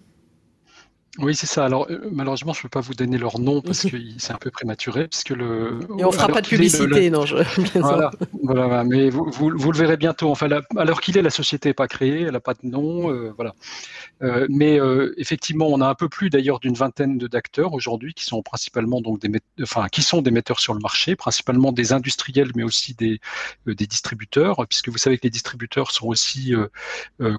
[1.19, 1.65] Oui, c'est ça.
[1.65, 4.37] Alors, euh, malheureusement, je ne peux pas vous donner leur nom parce que c'est un
[4.37, 5.79] peu prématuré, puisque le.
[5.97, 7.25] Et on fera pas de publicité, non.
[7.25, 7.35] Je...
[7.75, 8.11] Voilà,
[8.43, 10.29] voilà, mais vous, vous, le verrez bientôt.
[10.29, 13.31] Enfin, alors qu'il est, la société n'est pas créée, elle n'a pas de nom, euh,
[13.35, 13.53] voilà.
[14.23, 14.79] Euh, mais
[15.17, 19.19] effectivement, on a un peu plus d'ailleurs d'une vingtaine d'acteurs aujourd'hui qui sont principalement donc
[19.19, 19.29] des,
[19.61, 23.19] enfin, qui sont des metteurs sur le marché, principalement des industriels, mais aussi des,
[23.65, 26.53] des distributeurs, puisque vous savez que les distributeurs sont aussi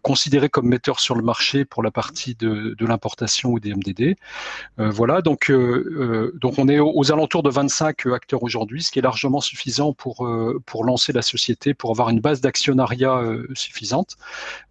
[0.03, 4.17] considérés comme metteurs sur le marché pour la partie de, de l'importation ou MDD.
[4.79, 8.91] Euh, voilà, donc, euh, euh, donc on est aux, alentours de 25 acteurs aujourd'hui, ce
[8.91, 10.29] qui est largement suffisant pour,
[10.67, 13.23] pour lancer la société, pour avoir une base d'actionnariat
[13.55, 14.17] suffisante.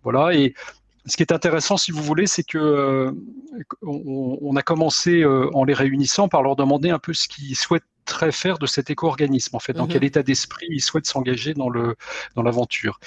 [0.04, 0.54] Voilà, et
[1.06, 3.14] ce qui est intéressant, si vous voulez, c'est que
[3.82, 8.58] on, a commencé en les réunissant par leur demander un peu ce qu'ils souhaiteraient faire
[8.58, 9.94] de cet éco-organisme, en fait, dans mhm.
[9.94, 11.96] quel état d'esprit ils souhaitent s'engager dans le
[12.36, 13.00] dans l'aventure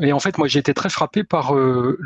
[0.00, 1.98] et en fait, moi, j'ai été très frappé par euh,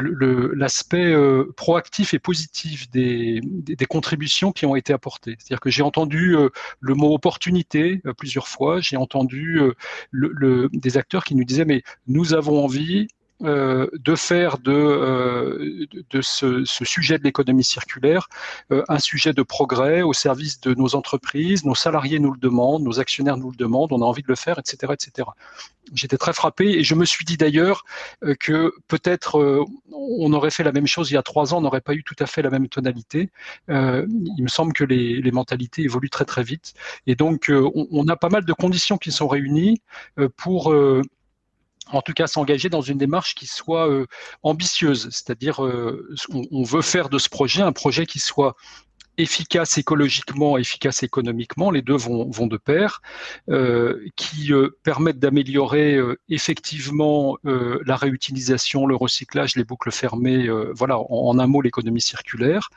[0.56, 3.40] l'aspect euh, proactif et positif des,
[3.88, 5.36] contributions qui ont été apportées.
[5.38, 6.48] C'est-à-dire que j'ai entendu euh,
[6.80, 8.80] le mot opportunité plusieurs fois.
[8.80, 9.60] J'ai entendu
[10.12, 13.08] des acteurs qui nous disaient mais nous avons envie
[13.42, 15.86] euh, de faire de, euh,
[16.22, 18.28] ce, sujet de l'économie circulaire
[18.70, 22.84] euh, un sujet de progrès au service de nos entreprises, nos salariés nous le demandent,
[22.84, 24.92] nos actionnaires nous le demandent, on a envie de le faire, etc.
[24.92, 25.28] etc.
[25.92, 27.84] J'étais très frappé et je me suis dit d'ailleurs
[28.38, 31.80] que peut-être on aurait fait la même chose il y a trois ans, on n'aurait
[31.80, 33.30] pas eu tout à fait la même tonalité.
[33.68, 36.72] il me semble que les, mentalités évoluent très très vite
[37.08, 39.82] et donc on, on, a pas mal de conditions qui sont réunies
[40.36, 40.72] pour
[41.92, 44.06] en tout cas s'engager dans une démarche qui soit euh,
[44.42, 46.08] ambitieuse, c'est-à-dire euh,
[46.50, 48.56] on, veut faire de ce projet un projet qui soit
[49.16, 53.00] efficace écologiquement, efficace économiquement, les deux vont, vont de pair,
[53.48, 54.50] euh, qui
[54.82, 62.00] permettent d'améliorer effectivement la réutilisation, le recyclage, les boucles fermées, voilà, en, un mot l'économie
[62.00, 62.70] circulaire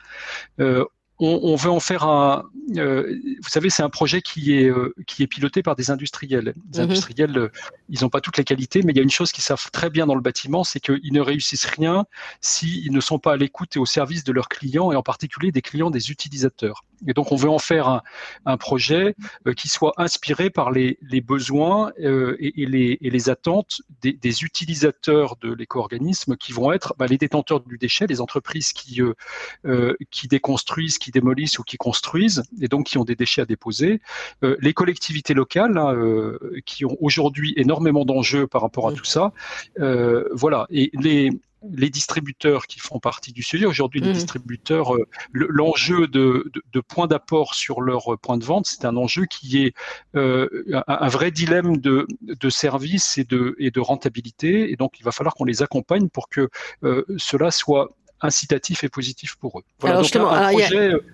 [1.20, 2.44] on, veut en faire un.
[2.76, 6.54] Euh, vous savez, c'est un projet qui est euh, qui est piloté par des industriels.
[6.72, 6.84] Les mhm.
[6.84, 7.50] industriels,
[7.88, 9.90] ils n'ont pas toutes les qualités, mais il y a une chose qu'ils savent très
[9.90, 12.04] bien dans le bâtiment, c'est qu'ils ne réussissent rien
[12.40, 15.52] s'ils ne sont pas à l'écoute et au service de leurs clients, et en particulier
[15.52, 16.84] des clients des utilisateurs.
[17.06, 18.02] Et donc, on veut en faire
[18.44, 19.14] un, projet
[19.56, 26.36] qui soit inspiré par les, besoins et, les, et, les, attentes des, utilisateurs de l'éco-organisme,
[26.36, 29.00] qui vont être bah, les détenteurs du déchet, les entreprises qui
[30.10, 34.00] qui déconstruisent, qui démolissent ou qui construisent et donc qui ont des déchets à déposer,
[34.44, 39.04] euh, les collectivités locales hein, euh, qui ont aujourd'hui énormément d'enjeux par rapport à tout
[39.04, 39.32] ça,
[39.80, 41.30] euh, voilà, et les,
[41.62, 43.66] les distributeurs qui font partie du sujet.
[43.66, 44.14] Aujourd'hui, les mmh.
[44.14, 44.92] distributeurs,
[45.32, 49.74] l'enjeu de, de, points d'apport sur leur point de vente, c'est un enjeu qui est
[50.14, 54.70] un, vrai dilemme de, de service et de, et de rentabilité.
[54.70, 56.48] Et donc, il va falloir qu'on les accompagne pour que
[57.18, 59.62] cela soit incitatif et positif pour eux.
[59.80, 61.04] Voilà, alors justement, un, projet, euh,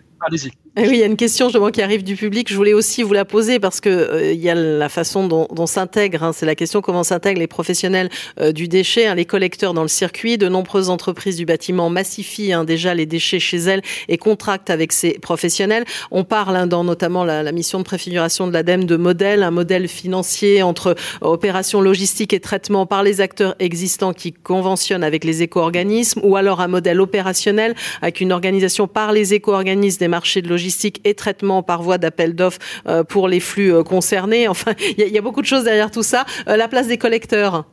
[0.77, 2.51] oui, il y a une question justement qui arrive du public.
[2.51, 5.47] Je voulais aussi vous la poser parce que euh, il y a la façon dont,
[5.53, 6.25] dont s'intègre.
[6.25, 8.09] Hein, c'est la question comment s'intègrent les professionnels
[8.41, 10.37] euh, du déchet, hein, les collecteurs dans le circuit.
[10.37, 14.93] De nombreuses entreprises du bâtiment massifient hein, déjà les déchets chez elles et contractent avec
[14.93, 15.85] ces professionnels.
[16.11, 19.87] On parle dans notamment la, la, mission de préfiguration de l'ADEME de modèle, un modèle
[19.87, 26.21] financier entre opérations logistiques et traitement par les acteurs existants qui conventionnent avec les éco-organismes,
[26.25, 31.01] ou alors un modèle opérationnel avec une organisation par les éco-organismes des marchés de logistique
[31.05, 32.61] et traitement par voie d'appel d'offres
[33.09, 34.49] pour les flux concernés.
[34.49, 36.25] Enfin, il y, a beaucoup de choses derrière tout ça.
[36.47, 37.67] la place des collecteurs.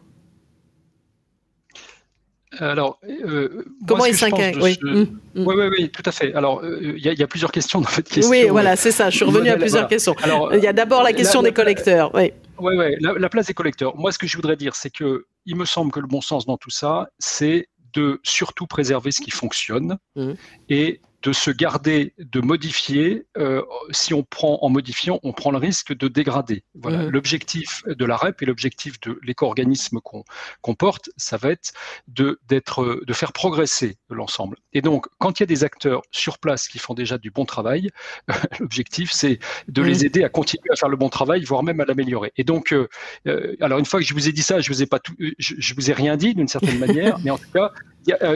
[2.60, 4.78] Alors, euh, comment est 5 oui.
[4.84, 5.08] oui.
[5.36, 6.34] oui, tout à fait.
[6.34, 8.30] Alors, il y, a plusieurs questions dans cette question.
[8.30, 9.10] Oui, voilà, c'est ça.
[9.10, 10.16] Je suis revenu à plusieurs questions.
[10.54, 12.14] Il y a d'abord la question des collecteurs.
[12.14, 12.96] Oui, oui, oui.
[13.00, 13.96] La, place des collecteurs.
[13.96, 16.46] Moi, ce que je voudrais dire, c'est que il me semble que le bon sens
[16.46, 20.32] dans tout ça, c'est de surtout préserver ce qui fonctionne mmh.
[20.70, 23.26] et de se garder de modifier.
[23.38, 26.64] Euh, si on prend en modifiant, on prend le risque de dégrader.
[26.76, 27.04] Voilà.
[27.04, 31.74] L'objectif de la REP et l'objectif de l'éco-organisme qu'on porte, ça va être
[32.08, 34.58] de, d'être, de faire progresser l'ensemble.
[34.74, 37.46] Et donc, quand il y a des acteurs sur place qui font déjà du bon
[37.46, 37.90] travail,
[38.60, 41.86] l'objectif, c'est de les aider à continuer à faire le bon travail, voire même à
[41.86, 42.32] l'améliorer.
[42.38, 42.88] Et donc, euh,
[43.28, 45.16] euh, alors une fois que je vous ai dit ça, je vous ai pas tout,
[45.38, 47.72] je, je vous ai rien dit d'une certaine manière, mais en tout cas,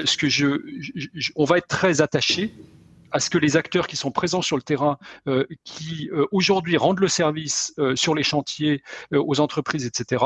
[0.06, 0.62] ce que je,
[1.36, 2.54] on va être très attaché
[3.16, 4.98] à ce que les acteurs qui sont présents sur le terrain,
[5.30, 10.24] euh, qui euh, aujourd'hui rendent le service euh, sur les chantiers aux entreprises, etc.,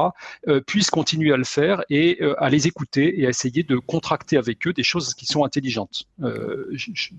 [0.65, 4.65] puissent continuer à le faire et à les écouter et à essayer de contracter avec
[4.65, 6.06] eux des choses qui sont intelligentes.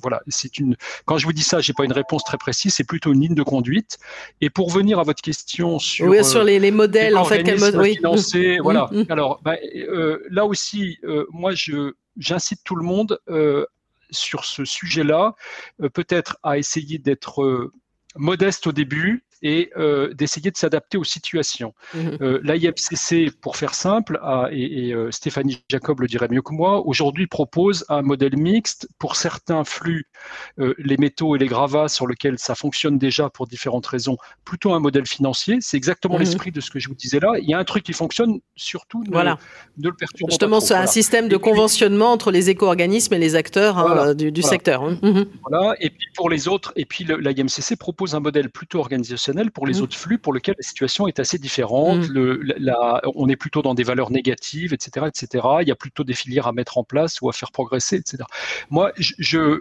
[0.02, 0.74] voilà, c'est une.
[1.04, 3.34] Quand je vous dis ça, j'ai pas une réponse très précise, c'est plutôt une ligne
[3.34, 3.98] de conduite.
[4.40, 7.96] Et pour venir à votre question sur oui, sur les, modèles, en fait, quel oui.
[7.96, 8.62] financé, mmh.
[8.62, 8.88] voilà.
[8.90, 9.04] Mmh.
[9.08, 9.56] Alors bah,
[10.30, 10.98] là aussi,
[11.30, 13.18] moi je j'incite tout le monde
[14.10, 15.34] sur ce sujet-là,
[15.82, 17.72] euh, peut-être à essayer d'être euh,
[18.16, 21.74] modeste au début et euh, d'essayer de s'adapter aux situations.
[21.94, 22.18] Mhm.
[22.20, 27.26] Euh, L'IFCC, pour faire simple, et, euh, Stéphanie Jacob le dirait mieux que moi, aujourd'hui
[27.26, 30.06] propose un modèle mixte pour certains flux,
[30.56, 34.80] les métaux et les gravats sur lesquels ça fonctionne déjà pour différentes raisons, plutôt un
[34.80, 35.58] modèle financier.
[35.60, 36.20] C'est exactement mhm.
[36.20, 37.32] l'esprit de ce que je vous disais là.
[37.40, 39.38] Il y a un truc qui fonctionne, surtout ne, voilà.
[39.78, 44.14] le perturbe Justement, c'est un système de conventionnement entre les éco-organismes et les acteurs hein,
[44.14, 44.82] du, secteur.
[44.82, 44.98] Hein.
[45.02, 45.26] Mhm.
[45.48, 45.74] Voilà.
[45.80, 49.78] Et puis pour les autres, et puis l'IMCC propose un modèle plutôt organisationnel pour les
[49.78, 49.82] mmh.
[49.82, 52.08] autres flux pour lesquels la situation est assez différente.
[52.08, 52.12] Mmh.
[52.12, 52.40] Le,
[53.14, 55.46] on est plutôt dans des valeurs négatives, etc., etc.
[55.62, 58.24] Il y a plutôt des filières à mettre en place ou à faire progresser, etc.
[58.70, 59.60] Moi, je,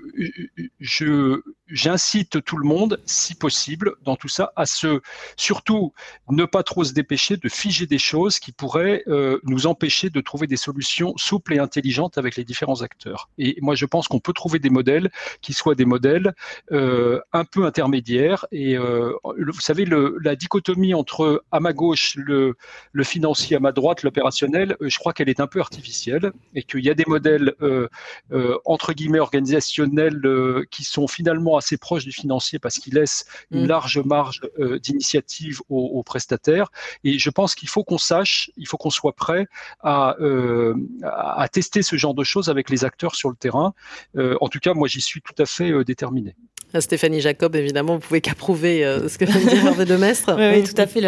[0.79, 5.01] je, j'incite tout le monde, si possible, dans tout ça, à se,
[5.35, 5.93] surtout,
[6.29, 10.21] ne pas trop se dépêcher de figer des choses qui pourraient euh, nous empêcher de
[10.21, 13.29] trouver des solutions souples et intelligentes avec les différents acteurs.
[13.37, 16.33] Et moi, je pense qu'on peut trouver des modèles qui soient des modèles
[16.71, 18.45] euh, un peu intermédiaires.
[18.51, 19.13] Et euh,
[19.59, 22.55] vous savez, le, la dichotomie entre à ma gauche le,
[22.91, 26.83] le financier, à ma droite l'opérationnel, je crois qu'elle est un peu artificielle et qu'il
[26.83, 27.53] y a des modèles
[28.65, 30.21] entre guillemets organisationnels
[30.71, 33.67] qui sont finalement assez proche du financier parce qu'il laisse une mm.
[33.67, 36.71] large marge euh, d'initiative aux, prestataires.
[37.03, 39.47] Et je pense qu'il faut qu'on sache, il faut qu'on soit prêt
[39.81, 43.73] à, euh, à, tester ce genre de choses avec les acteurs sur le terrain.
[44.15, 46.35] Euh, en tout cas, moi, j'y suis tout à fait déterminé.
[46.79, 50.35] Stéphanie Jacob, évidemment, vous pouvez qu'approuver ce que de.
[50.35, 51.01] Oui, oui, tout à fait.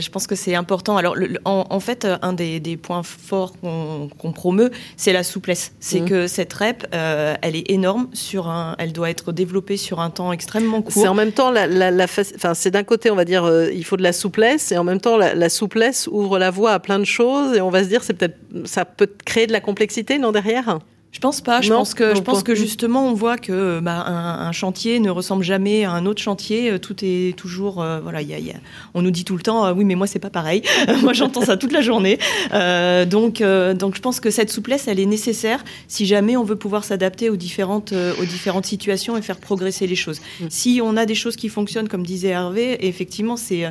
[0.00, 0.96] je pense que c'est important.
[0.96, 5.72] Alors, en, fait, un des, points forts qu'on promeut, c'est la souplesse.
[5.80, 6.08] C'est mm.
[6.08, 8.08] que cette REP, elle est énorme.
[8.12, 10.92] Sur un, elle doit être développée sur un temps extrêmement court.
[10.92, 13.84] C'est en même temps, la, la, enfin, c'est d'un côté, on va dire, euh, il
[13.84, 16.98] faut de la souplesse, et en même temps, la, souplesse ouvre la voie à plein
[16.98, 20.18] de choses, et on va se dire, c'est peut-être, ça peut créer de la complexité,
[20.18, 20.78] non, derrière?
[21.12, 21.60] Je pense pas.
[21.60, 25.42] Je pense que je pense que justement on voit que bah, un, chantier ne ressemble
[25.42, 26.78] jamais à un autre chantier.
[26.78, 28.22] Tout est toujours euh, voilà.
[28.22, 28.54] Y a, y a,
[28.94, 30.62] on nous dit tout le temps euh, oui mais moi c'est pas pareil.
[31.02, 32.18] moi j'entends ça toute la journée.
[32.52, 36.44] Euh, donc euh, donc je pense que cette souplesse elle est nécessaire si jamais on
[36.44, 40.20] veut pouvoir s'adapter aux différentes aux différentes situations et faire progresser les choses.
[40.40, 40.44] Mm.
[40.48, 43.64] Si on a des choses qui fonctionnent comme disait Hervé, effectivement c'est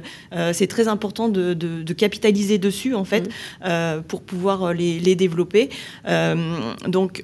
[0.52, 3.30] c'est très important de, de, de, capitaliser dessus en fait
[3.64, 4.02] mm.
[4.08, 5.70] pour pouvoir les, les développer.
[6.86, 7.24] donc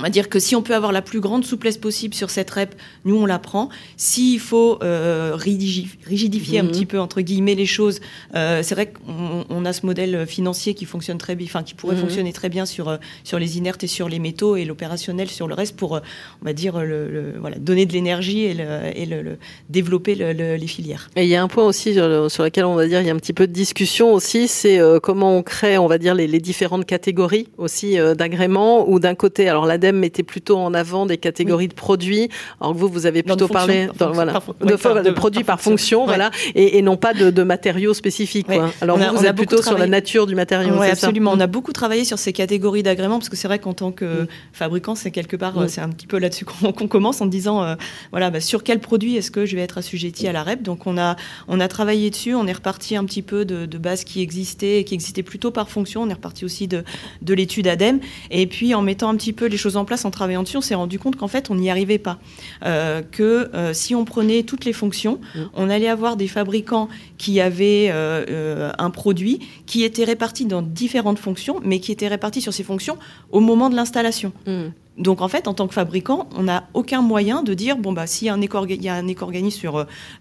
[0.00, 2.50] on va dire que si on peut avoir la plus grande souplesse possible sur cette
[2.50, 3.68] rep, nous on la prend.
[3.98, 6.70] S'il faut euh, rigidifier un mhm.
[6.70, 8.00] petit peu entre guillemets les choses,
[8.34, 11.96] euh, c'est vrai qu'on a ce modèle financier qui fonctionne très bien, enfin qui pourrait
[11.96, 12.02] mhm.
[12.02, 15.48] fonctionner très bien sur euh, sur les inertes et sur les métaux et l'opérationnel sur
[15.48, 19.36] le reste pour, on va dire le, voilà donner de l'énergie et, le, et le,
[19.68, 21.10] développer les filières.
[21.16, 22.04] Et il y a un point aussi sur,
[22.42, 25.36] lequel on va dire il y a un petit peu de discussion aussi, c'est comment
[25.36, 29.66] on crée, on va dire les, les différentes catégories aussi d'agréments ou d'un côté, alors
[29.66, 32.28] l'ADEME mettait plutôt en avant des catégories de produits,
[32.60, 36.96] alors que vous, vous avez plutôt parlé voilà, de, produits par, fonction, voilà, et, non
[36.96, 38.46] pas de, matériaux spécifiques.
[38.80, 40.74] Alors vous, vous êtes plutôt sur la nature du matériau.
[40.78, 41.32] Oui, absolument.
[41.32, 44.22] On a beaucoup travaillé sur ces catégories d'agréments parce que c'est vrai qu'en tant que
[44.22, 44.26] mm.
[44.52, 45.68] fabricant, c'est quelque part, mm.
[45.68, 47.74] c'est un petit peu là-dessus qu'on commence en disant, euh,
[48.10, 50.86] voilà, bah, sur quel produit est-ce que je vais être assujetti à la REP Donc
[50.86, 51.16] on a,
[51.48, 54.84] on a travaillé dessus, on est reparti un petit peu de, de bases qui existaient,
[54.84, 56.02] qui existaient plutôt par fonction.
[56.02, 56.84] On est reparti aussi de,
[57.22, 58.00] de l'étude ADEME,
[58.30, 60.56] et puis en mettant un petit peu les choses en faisant place, en travaillant dessus,
[60.56, 62.18] on s'est rendu compte qu'en fait, on n'y arrivait pas.
[62.64, 65.40] Euh, que euh, si on prenait toutes les fonctions, mmh.
[65.54, 66.88] on allait avoir des fabricants
[67.18, 72.40] qui avaient euh, un produit qui était réparti dans différentes fonctions, mais qui était réparti
[72.40, 72.98] sur ces fonctions
[73.30, 74.32] au moment de l'installation.
[74.46, 74.68] Mmh.
[75.00, 78.06] Donc en fait, en tant que fabricant, on n'a aucun moyen de dire bon bah
[78.06, 79.66] s'il y a un éco-organisme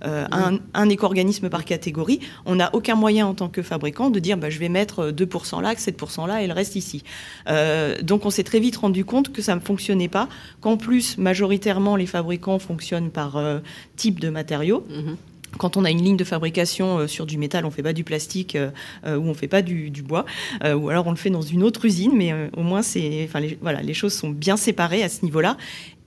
[0.05, 4.57] euh, par catégorie, on n'a aucun moyen en tant que fabricant de dire bah, je
[4.57, 7.03] vais mettre 2% là, 7% là et le reste ici.
[7.49, 10.29] Euh, donc on s'est très vite rendu compte que ça ne fonctionnait pas,
[10.61, 13.59] qu'en plus majoritairement les fabricants fonctionnent par euh,
[13.97, 14.85] type de matériaux.
[14.89, 17.93] Mm-hmm quand on a une ligne de fabrication euh, sur du métal, on fait pas
[17.93, 18.69] du plastique euh,
[19.05, 20.25] euh, ou on fait pas du, bois,
[20.63, 24.29] ou alors on le fait dans une autre usine, mais au moins les choses sont
[24.29, 25.57] bien séparées à ce niveau-là,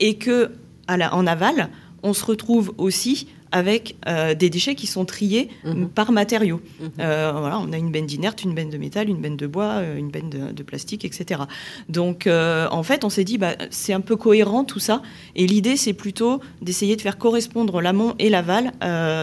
[0.01, 0.51] et que
[0.89, 1.69] en aval,
[2.03, 5.89] on se retrouve aussi avec euh, des déchets qui sont triés mhm.
[5.89, 6.61] par matériaux.
[6.81, 6.91] Mhm.
[7.01, 9.75] Euh, voilà, on a une benne d'inerte, une benne de métal, une benne de bois,
[9.75, 11.43] euh, une benne de, plastique, etc.
[11.89, 15.03] Donc, en fait, on s'est dit, bah, c'est un peu cohérent tout ça.
[15.37, 18.73] Et l'idée, c'est plutôt d'essayer de faire correspondre l'amont et l'aval.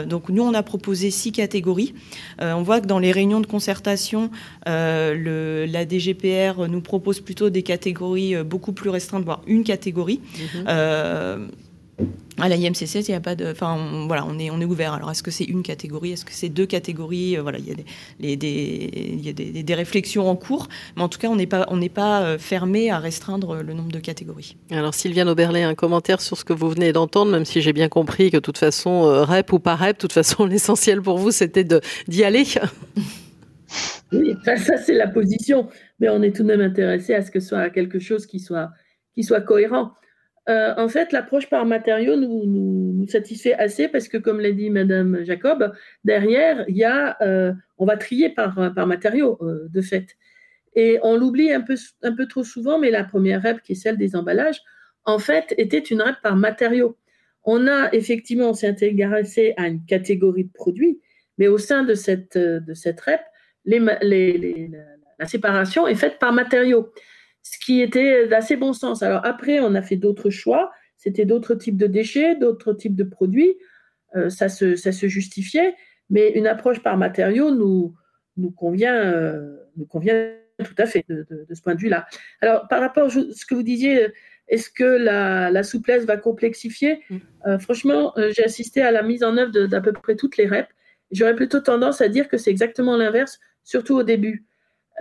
[0.08, 1.96] donc, nous, on a proposé six catégories.
[2.40, 4.30] on voit que dans les réunions de concertation,
[4.68, 10.20] le, la DGPR nous propose plutôt des catégories beaucoup plus restreintes, voire une catégorie.
[10.56, 11.50] Mhm.
[12.42, 14.94] À la IMCC, il y a pas de, enfin, voilà, on est, on est ouvert.
[14.94, 17.38] Alors, est-ce que c'est une catégorie, est-ce que c'est deux catégories?
[17.38, 20.68] Euh, Voilà, il y a des, des, il y a des, des, réflexions en cours,
[20.96, 23.74] mais en tout cas, on n'est pas, on n'est pas euh, fermé à restreindre le
[23.74, 24.56] nombre de catégories.
[24.72, 27.90] Alors, Sylviane Oberlé, un commentaire sur ce que vous venez d'entendre, même si j'ai bien
[27.90, 31.18] compris que de toute façon, euh, REP ou pas REP, de toute façon, l'essentiel pour
[31.18, 31.66] vous, c'était
[32.08, 32.46] d'y aller.
[34.12, 37.40] Oui, ça, c'est la position, mais on est tout de même intéressé à ce que
[37.40, 38.72] ce soit quelque chose qui soit,
[39.14, 39.92] qui soit cohérent.
[40.50, 45.24] Euh, en fait, l'approche par matériaux nous, satisfait assez parce que, comme l'a dit Madame
[45.24, 48.58] Jacob, derrière, il y a, euh, on va trier par,
[48.88, 50.18] matériaux, euh, de fait.
[50.76, 53.76] Et on l'oublie un peu, un peu trop souvent, mais la première REP, qui est
[53.76, 54.62] celle des emballages,
[55.06, 56.98] en fait, était une REP par matériaux.
[57.44, 61.00] On a effectivement, on s'est intéressé à une catégorie de produits,
[61.38, 63.22] mais au sein de cette, de cette REP,
[63.66, 66.92] la séparation est faite par matériaux
[67.44, 69.04] ce qui était d'assez bon sens.
[69.04, 70.72] Alors après, on a fait d'autres choix.
[70.98, 73.56] C'était d'autres types de déchets, d'autres types de produits.
[74.16, 75.76] Euh, ça, se, ça se justifiait,
[76.10, 77.96] mais une approche par matériaux nous,
[78.38, 82.08] nous, convient, euh, nous convient tout à fait de, ce point de vue-là.
[82.42, 84.08] Alors, par rapport à ce que vous disiez,
[84.48, 87.02] est-ce que la, souplesse va complexifier?
[87.10, 87.18] Mm.
[87.48, 90.70] euh, Franchement, j'ai assisté à la mise en œuvre d'à peu près toutes les reps.
[91.12, 94.46] J'aurais plutôt tendance à dire que c'est exactement l'inverse, surtout au début.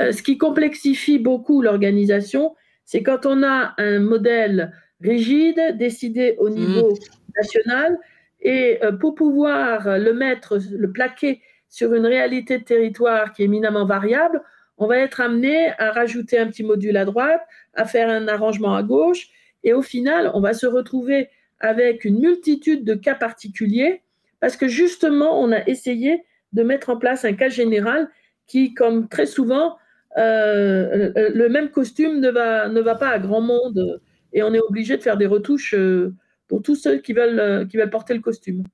[0.00, 6.48] Euh, ce qui complexifie beaucoup l'organisation, c'est quand on a un modèle rigide décidé au
[6.50, 6.98] niveau mmh.
[7.36, 7.98] national
[8.40, 13.44] et euh, pour pouvoir le mettre, le plaquer sur une réalité de territoire qui est
[13.44, 14.42] éminemment variable,
[14.78, 17.42] on va être amené à rajouter un petit module à droite,
[17.74, 19.28] à faire un arrangement à gauche,
[19.64, 21.28] et au final, on va se retrouver
[21.60, 24.02] avec une multitude de cas particuliers,
[24.40, 28.08] parce que justement, on a essayé de mettre en place un cas général
[28.46, 29.76] qui, comme très souvent,
[30.18, 32.30] le même costume ne
[32.80, 34.00] va, pas à grand monde
[34.32, 36.14] et on est obligé de faire des retouches euh,
[36.48, 38.64] pour tous ceux qui veulent, euh, qui veulent porter le costume.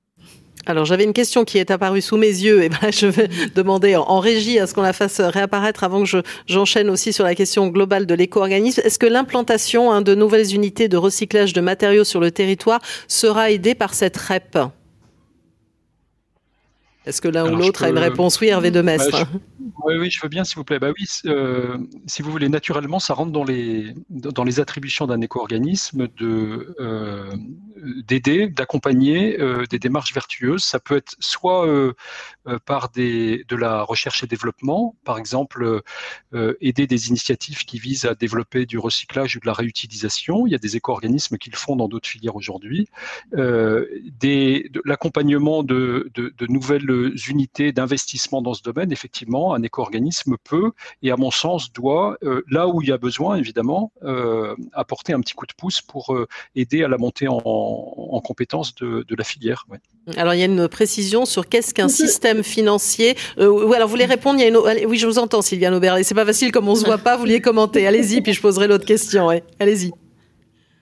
[0.67, 4.19] Alors j'avais une question qui est apparue sous mes yeux et je vais demander en,
[4.19, 8.07] régie à ce qu'on la fasse réapparaître avant que j'enchaîne aussi sur la question globale
[8.07, 8.81] de l'éco-organisme.
[8.83, 13.51] Est-ce que l'implantation hein, de nouvelles unités de recyclage de matériaux sur le territoire sera
[13.51, 14.57] aidée par cette REP?
[17.05, 19.25] Est-ce que l'un ou l'autre a une réponse Oui, Hervé de Mestre.
[19.25, 19.39] Bah,
[19.85, 20.79] oui, oui, je veux bien, s'il vous plaît.
[20.79, 25.21] Bah oui, euh, si vous voulez, naturellement, ça rentre dans les, dans les attributions d'un
[25.21, 27.35] éco-organisme de, euh,
[28.07, 30.63] d'aider, d'accompagner euh, des démarches vertueuses.
[30.63, 31.67] Ça peut être soit
[32.65, 35.81] par des, de la recherche et développement, par exemple
[36.61, 40.47] aider des initiatives qui visent à développer du recyclage ou de la réutilisation.
[40.47, 42.87] Il y a des éco-organismes qui le font dans d'autres filières aujourd'hui.
[43.31, 50.35] Des, de, l'accompagnement de, de, de, nouvelles unités d'investissement dans ce domaine, effectivement, un éco-organisme
[50.43, 52.17] peut et à mon sens doit,
[52.49, 53.91] là où il y a besoin évidemment,
[54.73, 56.15] apporter un petit coup de pouce pour
[56.55, 59.65] aider à la montée en, en, compétences de, la filière.
[60.17, 63.15] Alors il y a une précision sur qu'est-ce qu'un système financier.
[63.37, 64.85] Euh, alors vous voulez répondre il y a une...
[64.87, 65.97] Oui, je vous entends, Sylviane Aubert.
[66.03, 67.15] C'est pas facile comme on se voit pas.
[67.15, 67.87] Vous vouliez commenter.
[67.87, 69.29] Allez-y, puis je poserai l'autre question.
[69.59, 69.91] Allez-y.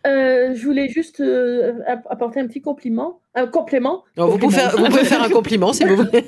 [0.06, 1.74] Euh, je voulais juste euh,
[2.10, 4.04] apporter un petit compliment, un complément.
[4.18, 4.58] vous, pouvez
[5.06, 6.26] faire, un compliment si vous voulez.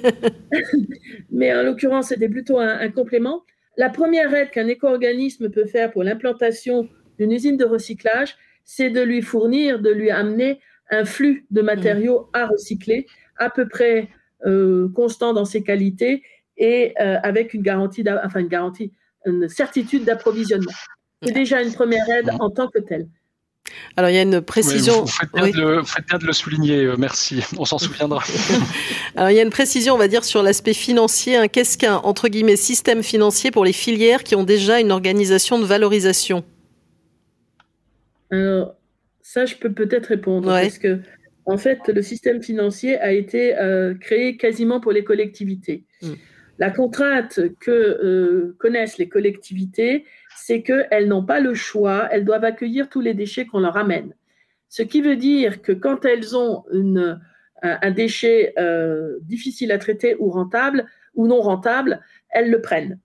[1.32, 3.44] Mais en l'occurrence, c'était plutôt un, un, complément.
[3.76, 6.88] La première aide qu'un éco-organisme peut faire pour l'implantation
[7.20, 12.30] d'une usine de recyclage, c'est de lui fournir, de lui amener un flux de matériaux
[12.34, 13.08] à recycler
[13.38, 14.10] à peu près
[14.46, 16.24] euh, constant dans ses qualités
[16.58, 18.92] et euh, avec une garantie, enfin une garantie,
[19.26, 20.72] une certitude d'approvisionnement.
[21.24, 23.08] C'est déjà une première aide en tant que telle.
[23.98, 25.02] Alors il y a une précision.
[25.02, 27.42] vous, faites bien, de le, souligner, euh, merci.
[27.58, 28.24] On s'en souviendra.
[29.16, 31.50] Alors il y a une précision, on va dire, sur l'aspect financier.
[31.50, 35.66] Qu'est-ce qu'un entre guillemets système financier pour les filières qui ont déjà une organisation de
[35.66, 36.44] valorisation?
[38.30, 38.76] Alors
[39.22, 41.00] ça, je peux peut-être répondre parce que
[41.46, 45.86] en fait, le système financier a été euh, créé quasiment pour les collectivités.
[46.02, 46.14] Hmm.
[46.58, 50.06] La contrainte que euh, connaissent les collectivités,
[50.38, 54.14] c'est qu'elles n'ont pas le choix, elles doivent accueillir tous les déchets qu'on leur amène.
[54.70, 56.64] Ce qui veut dire que quand elles ont
[57.62, 63.00] un, déchet euh, difficile à traiter ou rentable ou non rentable, elles le prennent.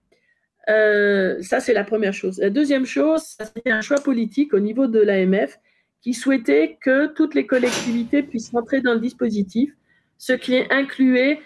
[0.68, 2.38] Euh, ça, c'est la première chose.
[2.38, 5.58] La deuxième chose, c'est un choix politique au niveau de l'AMF
[6.02, 9.74] qui souhaitait que toutes les collectivités puissent rentrer dans le dispositif,
[10.18, 11.40] ce qui incluait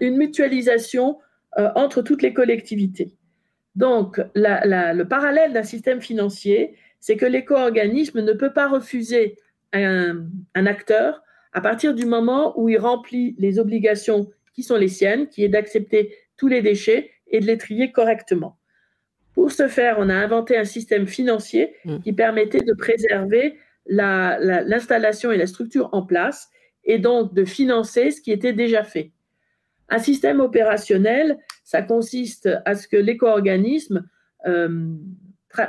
[0.00, 1.18] une mutualisation
[1.58, 3.12] euh, entre toutes les collectivités.
[3.74, 9.36] Donc, le parallèle d'un système financier, c'est que l'éco-organisme ne peut pas refuser
[9.72, 11.22] un, acteur
[11.52, 15.48] à partir du moment où il remplit les obligations qui sont les siennes, qui est
[15.48, 18.58] d'accepter tous les déchets et de les trier correctement.
[19.34, 21.98] Pour ce faire, on a inventé un système financier mmh.
[21.98, 23.58] qui permettait de préserver
[23.88, 26.48] l'installation et la structure en place
[26.84, 29.12] et donc de financer ce qui était déjà fait.
[29.88, 34.08] Un système opérationnel, ça consiste à ce que l'éco-organisme
[34.46, 34.88] euh,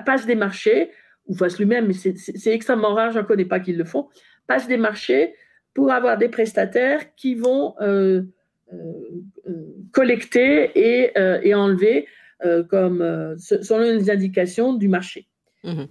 [0.06, 0.92] passe des marchés,
[1.28, 4.08] ou fasse lui-même, mais c'est extrêmement rare, je ne connais pas qui le font,
[4.48, 5.36] passe des marchés
[5.74, 8.24] pour avoir des prestataires qui vont euh,
[8.74, 8.78] euh,
[9.92, 12.08] collecter et, enlever
[12.70, 15.28] comme, selon les indications du marché.
[15.64, 15.86] Mmh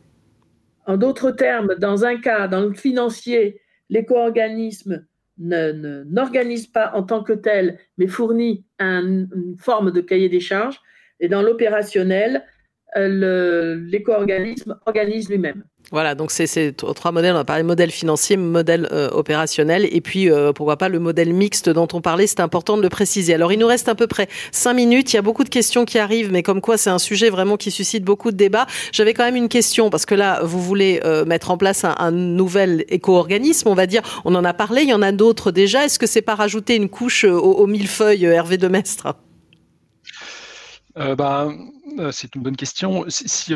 [0.86, 5.06] en d'autres termes, dans un cas, dans le financier, l'éco-organisme
[5.38, 10.80] n'organise pas en tant que tel, mais fournit une forme de cahier des charges.
[11.20, 12.44] Et dans l'opérationnel,
[12.94, 15.62] l'éco-organisme organise lui-même.
[15.92, 17.34] Voilà, donc c'est trois modèles.
[17.34, 21.32] On a parlé modèle financier, modèle euh, opérationnel, et puis euh, pourquoi pas le modèle
[21.32, 22.26] mixte dont on parlait.
[22.26, 23.34] C'est important de le préciser.
[23.34, 25.12] Alors il nous reste à peu près cinq minutes.
[25.12, 27.56] Il y a beaucoup de questions qui arrivent, mais comme quoi c'est un sujet vraiment
[27.56, 28.66] qui suscite beaucoup de débats.
[28.90, 32.10] J'avais quand même une question parce que là vous voulez euh, mettre en place un,
[32.10, 34.02] nouvel éco-organisme, on va dire.
[34.24, 34.82] On en a parlé.
[34.82, 35.84] Il y en a d'autres déjà.
[35.84, 38.68] Est-ce que c'est pas rajouter une couche au, au millefeuille Hervé de
[40.96, 41.48] Mestre bah,
[42.12, 43.04] c'est une bonne question.
[43.08, 43.54] Si,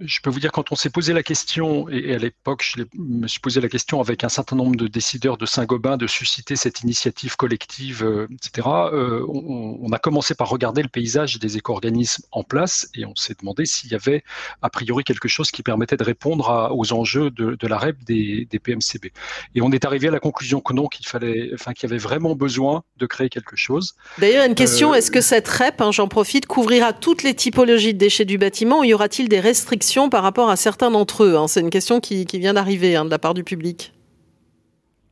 [0.00, 3.26] je peux vous dire, quand on s'est posé la question, et, à l'époque, je me
[3.26, 6.82] suis posé la question avec un certain nombre de décideurs de Saint-Gobain de susciter cette
[6.82, 12.44] initiative collective, euh, etc., euh, on, a commencé par regarder le paysage des éco-organismes en
[12.44, 14.22] place et on s'est demandé s'il y avait
[14.60, 19.06] a priori quelque chose qui permettait de répondre aux enjeux de, la REP des, PMCB.
[19.54, 21.98] Et on est arrivé à la conclusion que non, qu'il fallait, enfin, qu'il y avait
[21.98, 23.94] vraiment besoin de créer quelque chose.
[24.18, 27.94] D'ailleurs, une question, euh, est-ce que cette REP, hein, j'en profite, couvrira toutes les typologies
[27.94, 31.36] de déchets du bâtiment ou y aura-t-il des restrictions par rapport à certains d'entre eux
[31.36, 31.48] hein.
[31.48, 33.92] C'est une question qui, vient d'arriver hein, de la part du public.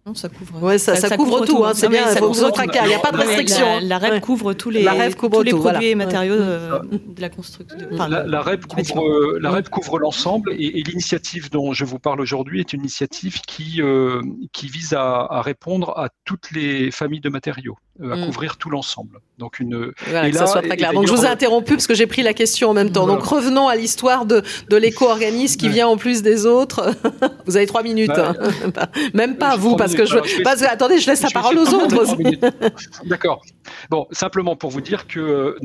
[0.06, 0.62] Non, ça couvre.
[0.62, 1.64] Ouais, ça, couvre, tout.
[1.64, 2.08] Hein, c'est bien.
[2.08, 3.80] Il faut vous Il n'y a pas de restriction.
[3.82, 7.76] La, REP couvre tous les, tous les produits et matériaux euh, de la construction.
[7.90, 12.72] la, REP couvre, la REP couvre l'ensemble et, l'initiative dont je vous parle aujourd'hui est
[12.72, 14.22] une initiative qui, euh,
[14.52, 18.26] qui vise à, répondre à toutes les familles de matériaux, euh, à mm.
[18.26, 19.20] couvrir tout l'ensemble.
[19.38, 19.92] Donc une.
[20.08, 20.92] Voilà, que ça soit très clair.
[20.92, 23.06] Donc je vous ai interrompu parce que j'ai pris la question en même temps.
[23.06, 26.94] Donc revenons à l'histoire de, de l'éco-organisme qui vient en plus des autres.
[27.46, 28.08] vous avez trois minutes.
[28.08, 28.86] Bah, hein.
[29.14, 30.18] Même pas vous parce que je,
[30.66, 32.38] attendez, je laisse la parole aux autres aussi.
[33.06, 33.42] D'accord.
[33.90, 35.58] Bon, simplement pour vous dire que euh,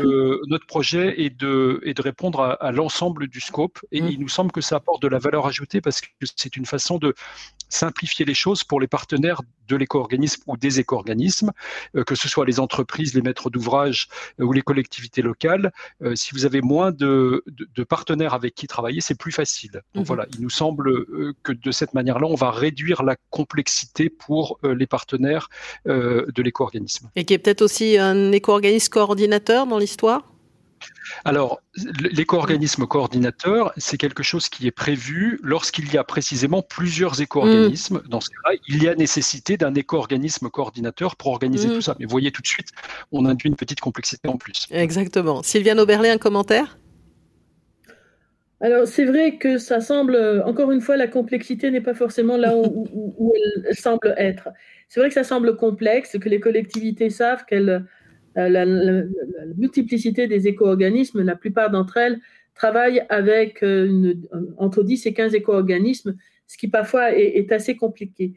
[0.00, 4.08] euh, notre, projet est de, est de répondre à, l'ensemble du scope et mm.
[4.08, 6.06] il nous semble que ça apporte de la valeur ajoutée parce que
[6.36, 7.14] c'est une façon de
[7.68, 11.50] simplifier les choses pour les partenaires de l'éco-organisme ou des éco-organismes,
[11.96, 14.08] euh, que ce soit les entreprises, les maîtres d'ouvrage
[14.38, 15.72] ou les collectivités locales.
[16.14, 17.42] si vous avez moins de,
[17.88, 19.82] partenaires avec qui travailler, c'est plus facile.
[19.94, 20.06] Donc mm-hmm.
[20.06, 21.04] voilà, il nous semble
[21.42, 25.48] que de cette manière-là, on va réduire la complexité pour les partenaires
[25.86, 27.10] de l'éco-organisme.
[27.16, 30.33] Et qui est peut-être aussi un éco-organisme coordinateur dans l'histoire?
[31.24, 31.60] Alors,
[32.00, 38.02] l'éco-organisme coordinateur, c'est quelque chose qui est prévu lorsqu'il y a précisément plusieurs éco-organismes.
[38.04, 38.08] Mm.
[38.08, 41.72] Dans ce cas-là, il y a nécessité d'un éco-organisme coordinateur pour organiser mm.
[41.72, 41.96] tout ça.
[41.98, 42.68] Mais vous voyez tout de suite,
[43.12, 44.66] on induit une petite complexité en plus.
[44.70, 45.42] Exactement.
[45.42, 46.78] Sylviane Oberlé, un commentaire?
[48.60, 52.56] Alors, c'est vrai que ça semble, encore une fois, la complexité n'est pas forcément là
[52.56, 53.34] où,
[53.68, 54.48] elle semble être.
[54.88, 57.84] C'est vrai que ça semble complexe, que les collectivités savent qu'elle,
[58.36, 58.64] euh, la,
[59.56, 62.20] multiplicité des éco-organismes, la plupart d'entre elles
[62.54, 64.14] travaillent avec euh,
[64.58, 66.16] entre 10 et 15 éco-organismes,
[66.46, 68.34] ce qui parfois est, est, assez compliqué.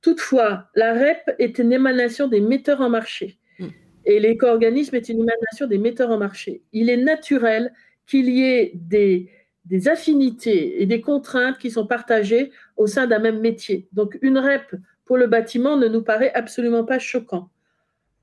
[0.00, 3.38] Toutefois, la REP est une émanation des metteurs en marché.
[3.58, 3.66] Mm.
[4.06, 6.62] Et l'éco-organisme est une émanation des metteurs en marché.
[6.72, 7.72] Il est naturel
[8.06, 9.30] qu'il y ait des,
[9.68, 13.86] des affinités et des contraintes qui sont partagées au sein d'un même métier.
[13.92, 17.50] Donc une REP pour le bâtiment ne nous paraît absolument pas choquant.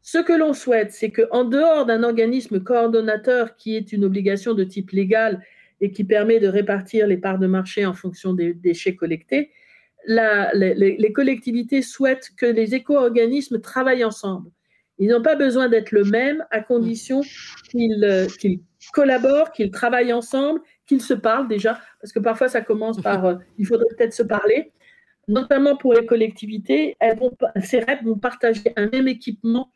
[0.08, 4.64] Ce que l'on souhaite, c'est qu'en dehors d'un organisme coordonnateur qui est une obligation de
[4.64, 5.43] type légal
[5.82, 9.49] et qui permet de répartir les parts de marché en fonction des déchets collectés,
[10.08, 14.51] les, collectivités souhaitent que les éco-organismes travaillent ensemble.
[14.99, 17.22] Ils n'ont pas besoin d'être le même à condition
[17.72, 18.28] qu'ils euh,
[18.93, 23.36] collaborent, qu'ils travaillent ensemble, qu'ils se parlent déjà, parce que parfois ça commence par euh,
[23.58, 24.72] il faudrait peut-être se parler.
[25.28, 29.72] Notamment pour les collectivités, elles vont, ces REP vont partager un même équipement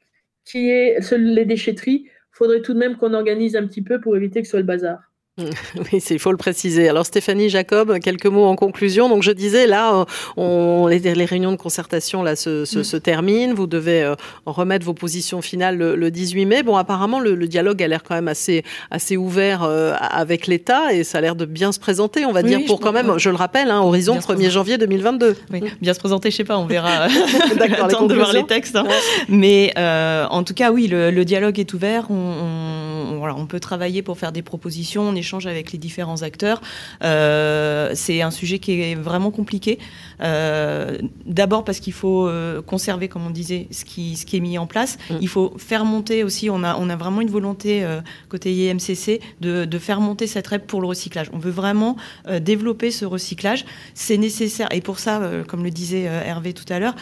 [0.45, 2.09] qui est les déchetteries.
[2.31, 4.65] Faudrait tout de même qu'on organise un petit peu pour éviter que ce soit le
[4.65, 5.08] bazar.
[5.91, 6.89] Oui, il faut le préciser.
[6.89, 9.09] Alors Stéphanie Jacob, quelques mots en conclusion.
[9.09, 10.05] Donc je disais là,
[10.37, 12.99] on, les, réunions de concertation là se, se, mm.
[12.99, 13.53] terminent.
[13.53, 14.15] Vous devez euh,
[14.45, 16.63] remettre vos positions finales le, 18 mai.
[16.63, 21.03] Bon, apparemment le, dialogue a l'air quand même assez assez ouvert euh, avec l'État et
[21.03, 22.25] ça a l'air de bien se présenter.
[22.25, 25.35] On va dire pour quand même, je le rappelle, hein, horizon 1er janvier 2022.
[25.51, 27.07] Oui, bien se présenter, je sais pas, on verra.
[27.57, 28.75] D'accord, attendre de voir les textes.
[28.75, 28.85] Hein.
[29.27, 32.07] Mais euh, en tout cas, oui, le, dialogue est ouvert.
[32.09, 35.09] On, voilà, on peut travailler pour faire des propositions.
[35.09, 36.61] On avec les différents acteurs.
[37.03, 39.79] Euh, c'est un sujet qui est vraiment compliqué.
[40.21, 44.39] Euh, d'abord parce qu'il faut euh, conserver, comme on disait, ce qui, ce qui est
[44.39, 44.97] mis en place.
[45.09, 45.15] Mm.
[45.21, 47.85] Il faut faire monter aussi, on a, on a vraiment une volonté
[48.29, 51.29] côté IMCC de, de, faire monter cette REP pour le recyclage.
[51.33, 51.95] On veut vraiment
[52.41, 53.65] développer ce recyclage.
[53.93, 54.67] C'est nécessaire.
[54.71, 56.95] Et pour ça, comme le disait Hervé tout à l'heure,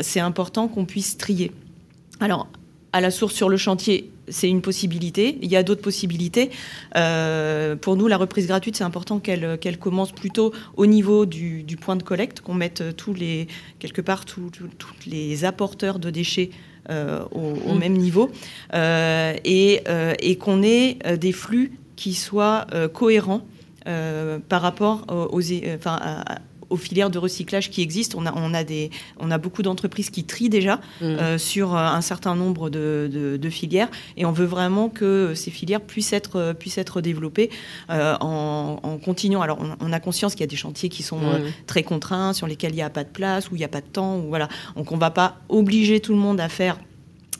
[0.00, 1.52] c'est important qu'on puisse trier.
[2.20, 2.48] Alors,
[2.92, 5.38] à la source sur le chantier, c'est une possibilité.
[5.42, 6.50] Il y a d'autres possibilités.
[6.96, 11.64] Euh, pour nous, la reprise gratuite, c'est important qu'elle qu'elle commence plutôt au niveau du,
[11.80, 14.50] point de collecte, qu'on mette tous les quelque part tous
[15.06, 16.50] les apporteurs de déchets
[16.88, 17.78] euh, au, mmh.
[17.78, 18.30] même niveau
[18.74, 19.82] euh, et,
[20.20, 23.42] et qu'on ait des flux qui soient cohérents
[23.84, 25.42] par rapport aux,
[25.74, 26.24] enfin,
[26.70, 28.16] aux filières de recyclage qui existent.
[28.18, 31.04] On a, on a, des, on a beaucoup d'entreprises qui trient déjà mmh.
[31.04, 35.50] euh, sur euh, un certain nombre de, de, filières et on veut vraiment que ces
[35.50, 37.50] filières puissent être, euh, puissent être développées
[37.88, 39.42] en, en, continuant.
[39.42, 41.52] Alors, on, a conscience qu'il y a des chantiers qui sont mmh.
[41.66, 43.80] très contraints, sur lesquels il n'y a pas de place, où il n'y a pas
[43.80, 44.18] de temps.
[44.18, 44.48] Ou voilà.
[44.76, 46.78] Donc, on ne va pas obliger tout le monde à faire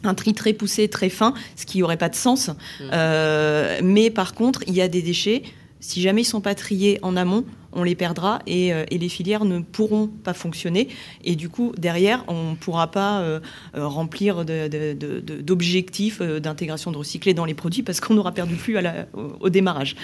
[0.03, 2.49] un tri très poussé, très fin, ce qui n'aurait pas de sens.
[2.49, 3.85] Mmh.
[3.85, 5.43] mais par contre, il y a des déchets,
[5.79, 9.45] si jamais ils sont pas triés en amont, on les perdra euh, et, les filières
[9.45, 10.89] ne pourront pas fonctionner.
[11.25, 13.41] Et du coup, derrière, on ne pourra pas euh,
[13.77, 19.07] euh, remplir d'objectifs d'intégration de recyclé dans les produits parce qu'on aura perdu plus à
[19.41, 19.97] au, démarrage.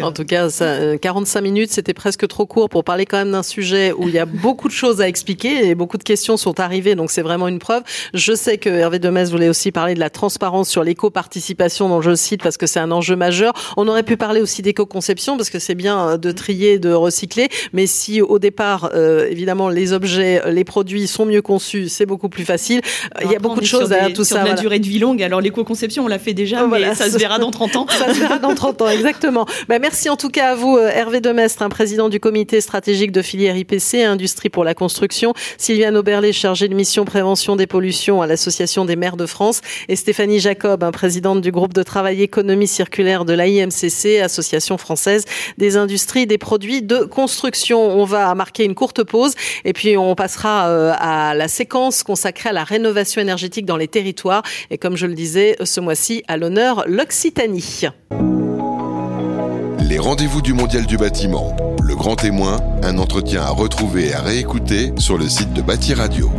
[0.00, 3.42] en tout cas, ça, 45 minutes, c'était presque trop court pour parler quand même d'un
[3.42, 6.60] sujet où il y a beaucoup de choses à expliquer et beaucoup de questions sont
[6.60, 7.82] arrivées, donc c'est vraiment une preuve.
[8.14, 12.14] Je sais que Hervé Demès voulait aussi parler de la transparence sur l'éco-participation dont je
[12.14, 13.52] cite parce que c'est un enjeu majeur.
[13.76, 17.48] On aurait pu parler aussi d'éco-conception parce que c'est bien de trier, de recycler.
[17.72, 22.28] Mais si au départ, euh, évidemment, les objets, les produits sont mieux conçus, c'est beaucoup
[22.28, 22.80] plus facile.
[23.22, 24.44] il y a beaucoup de choses à tout sur ça.
[24.44, 25.22] la durée de vie longue.
[25.22, 27.86] Alors l'éco-conception, on l'a fait déjà, mais ça se verra dans 30 ans.
[27.98, 29.46] ça se verra dans 30 ans, exactement.
[29.68, 33.12] Bah, merci en tout cas à vous, euh, Hervé Demestre, un président du comité stratégique
[33.12, 38.22] de filière IPC, Industrie pour la construction, Sylviane Oberlé, chargée de mission prévention des pollutions
[38.22, 42.22] à l'Association des maires de France, et Stéphanie Jacob, un présidente du groupe de travail
[42.22, 45.24] économie circulaire de l'AIMCC, Association française
[45.58, 47.80] des industries des produits de construction.
[47.80, 52.50] On va marquer une courte pause et puis on passera euh, à la séquence consacrée
[52.50, 54.42] à la rénovation énergétique dans les territoires.
[54.70, 57.88] Et comme je le disais, ce mois-ci, à l'honneur, l'Occitanie.
[59.88, 61.56] Les rendez-vous du Mondial du bâtiment.
[61.82, 65.94] Le grand témoin, un entretien à retrouver et à réécouter sur le site de Bâti
[65.94, 66.30] Radio.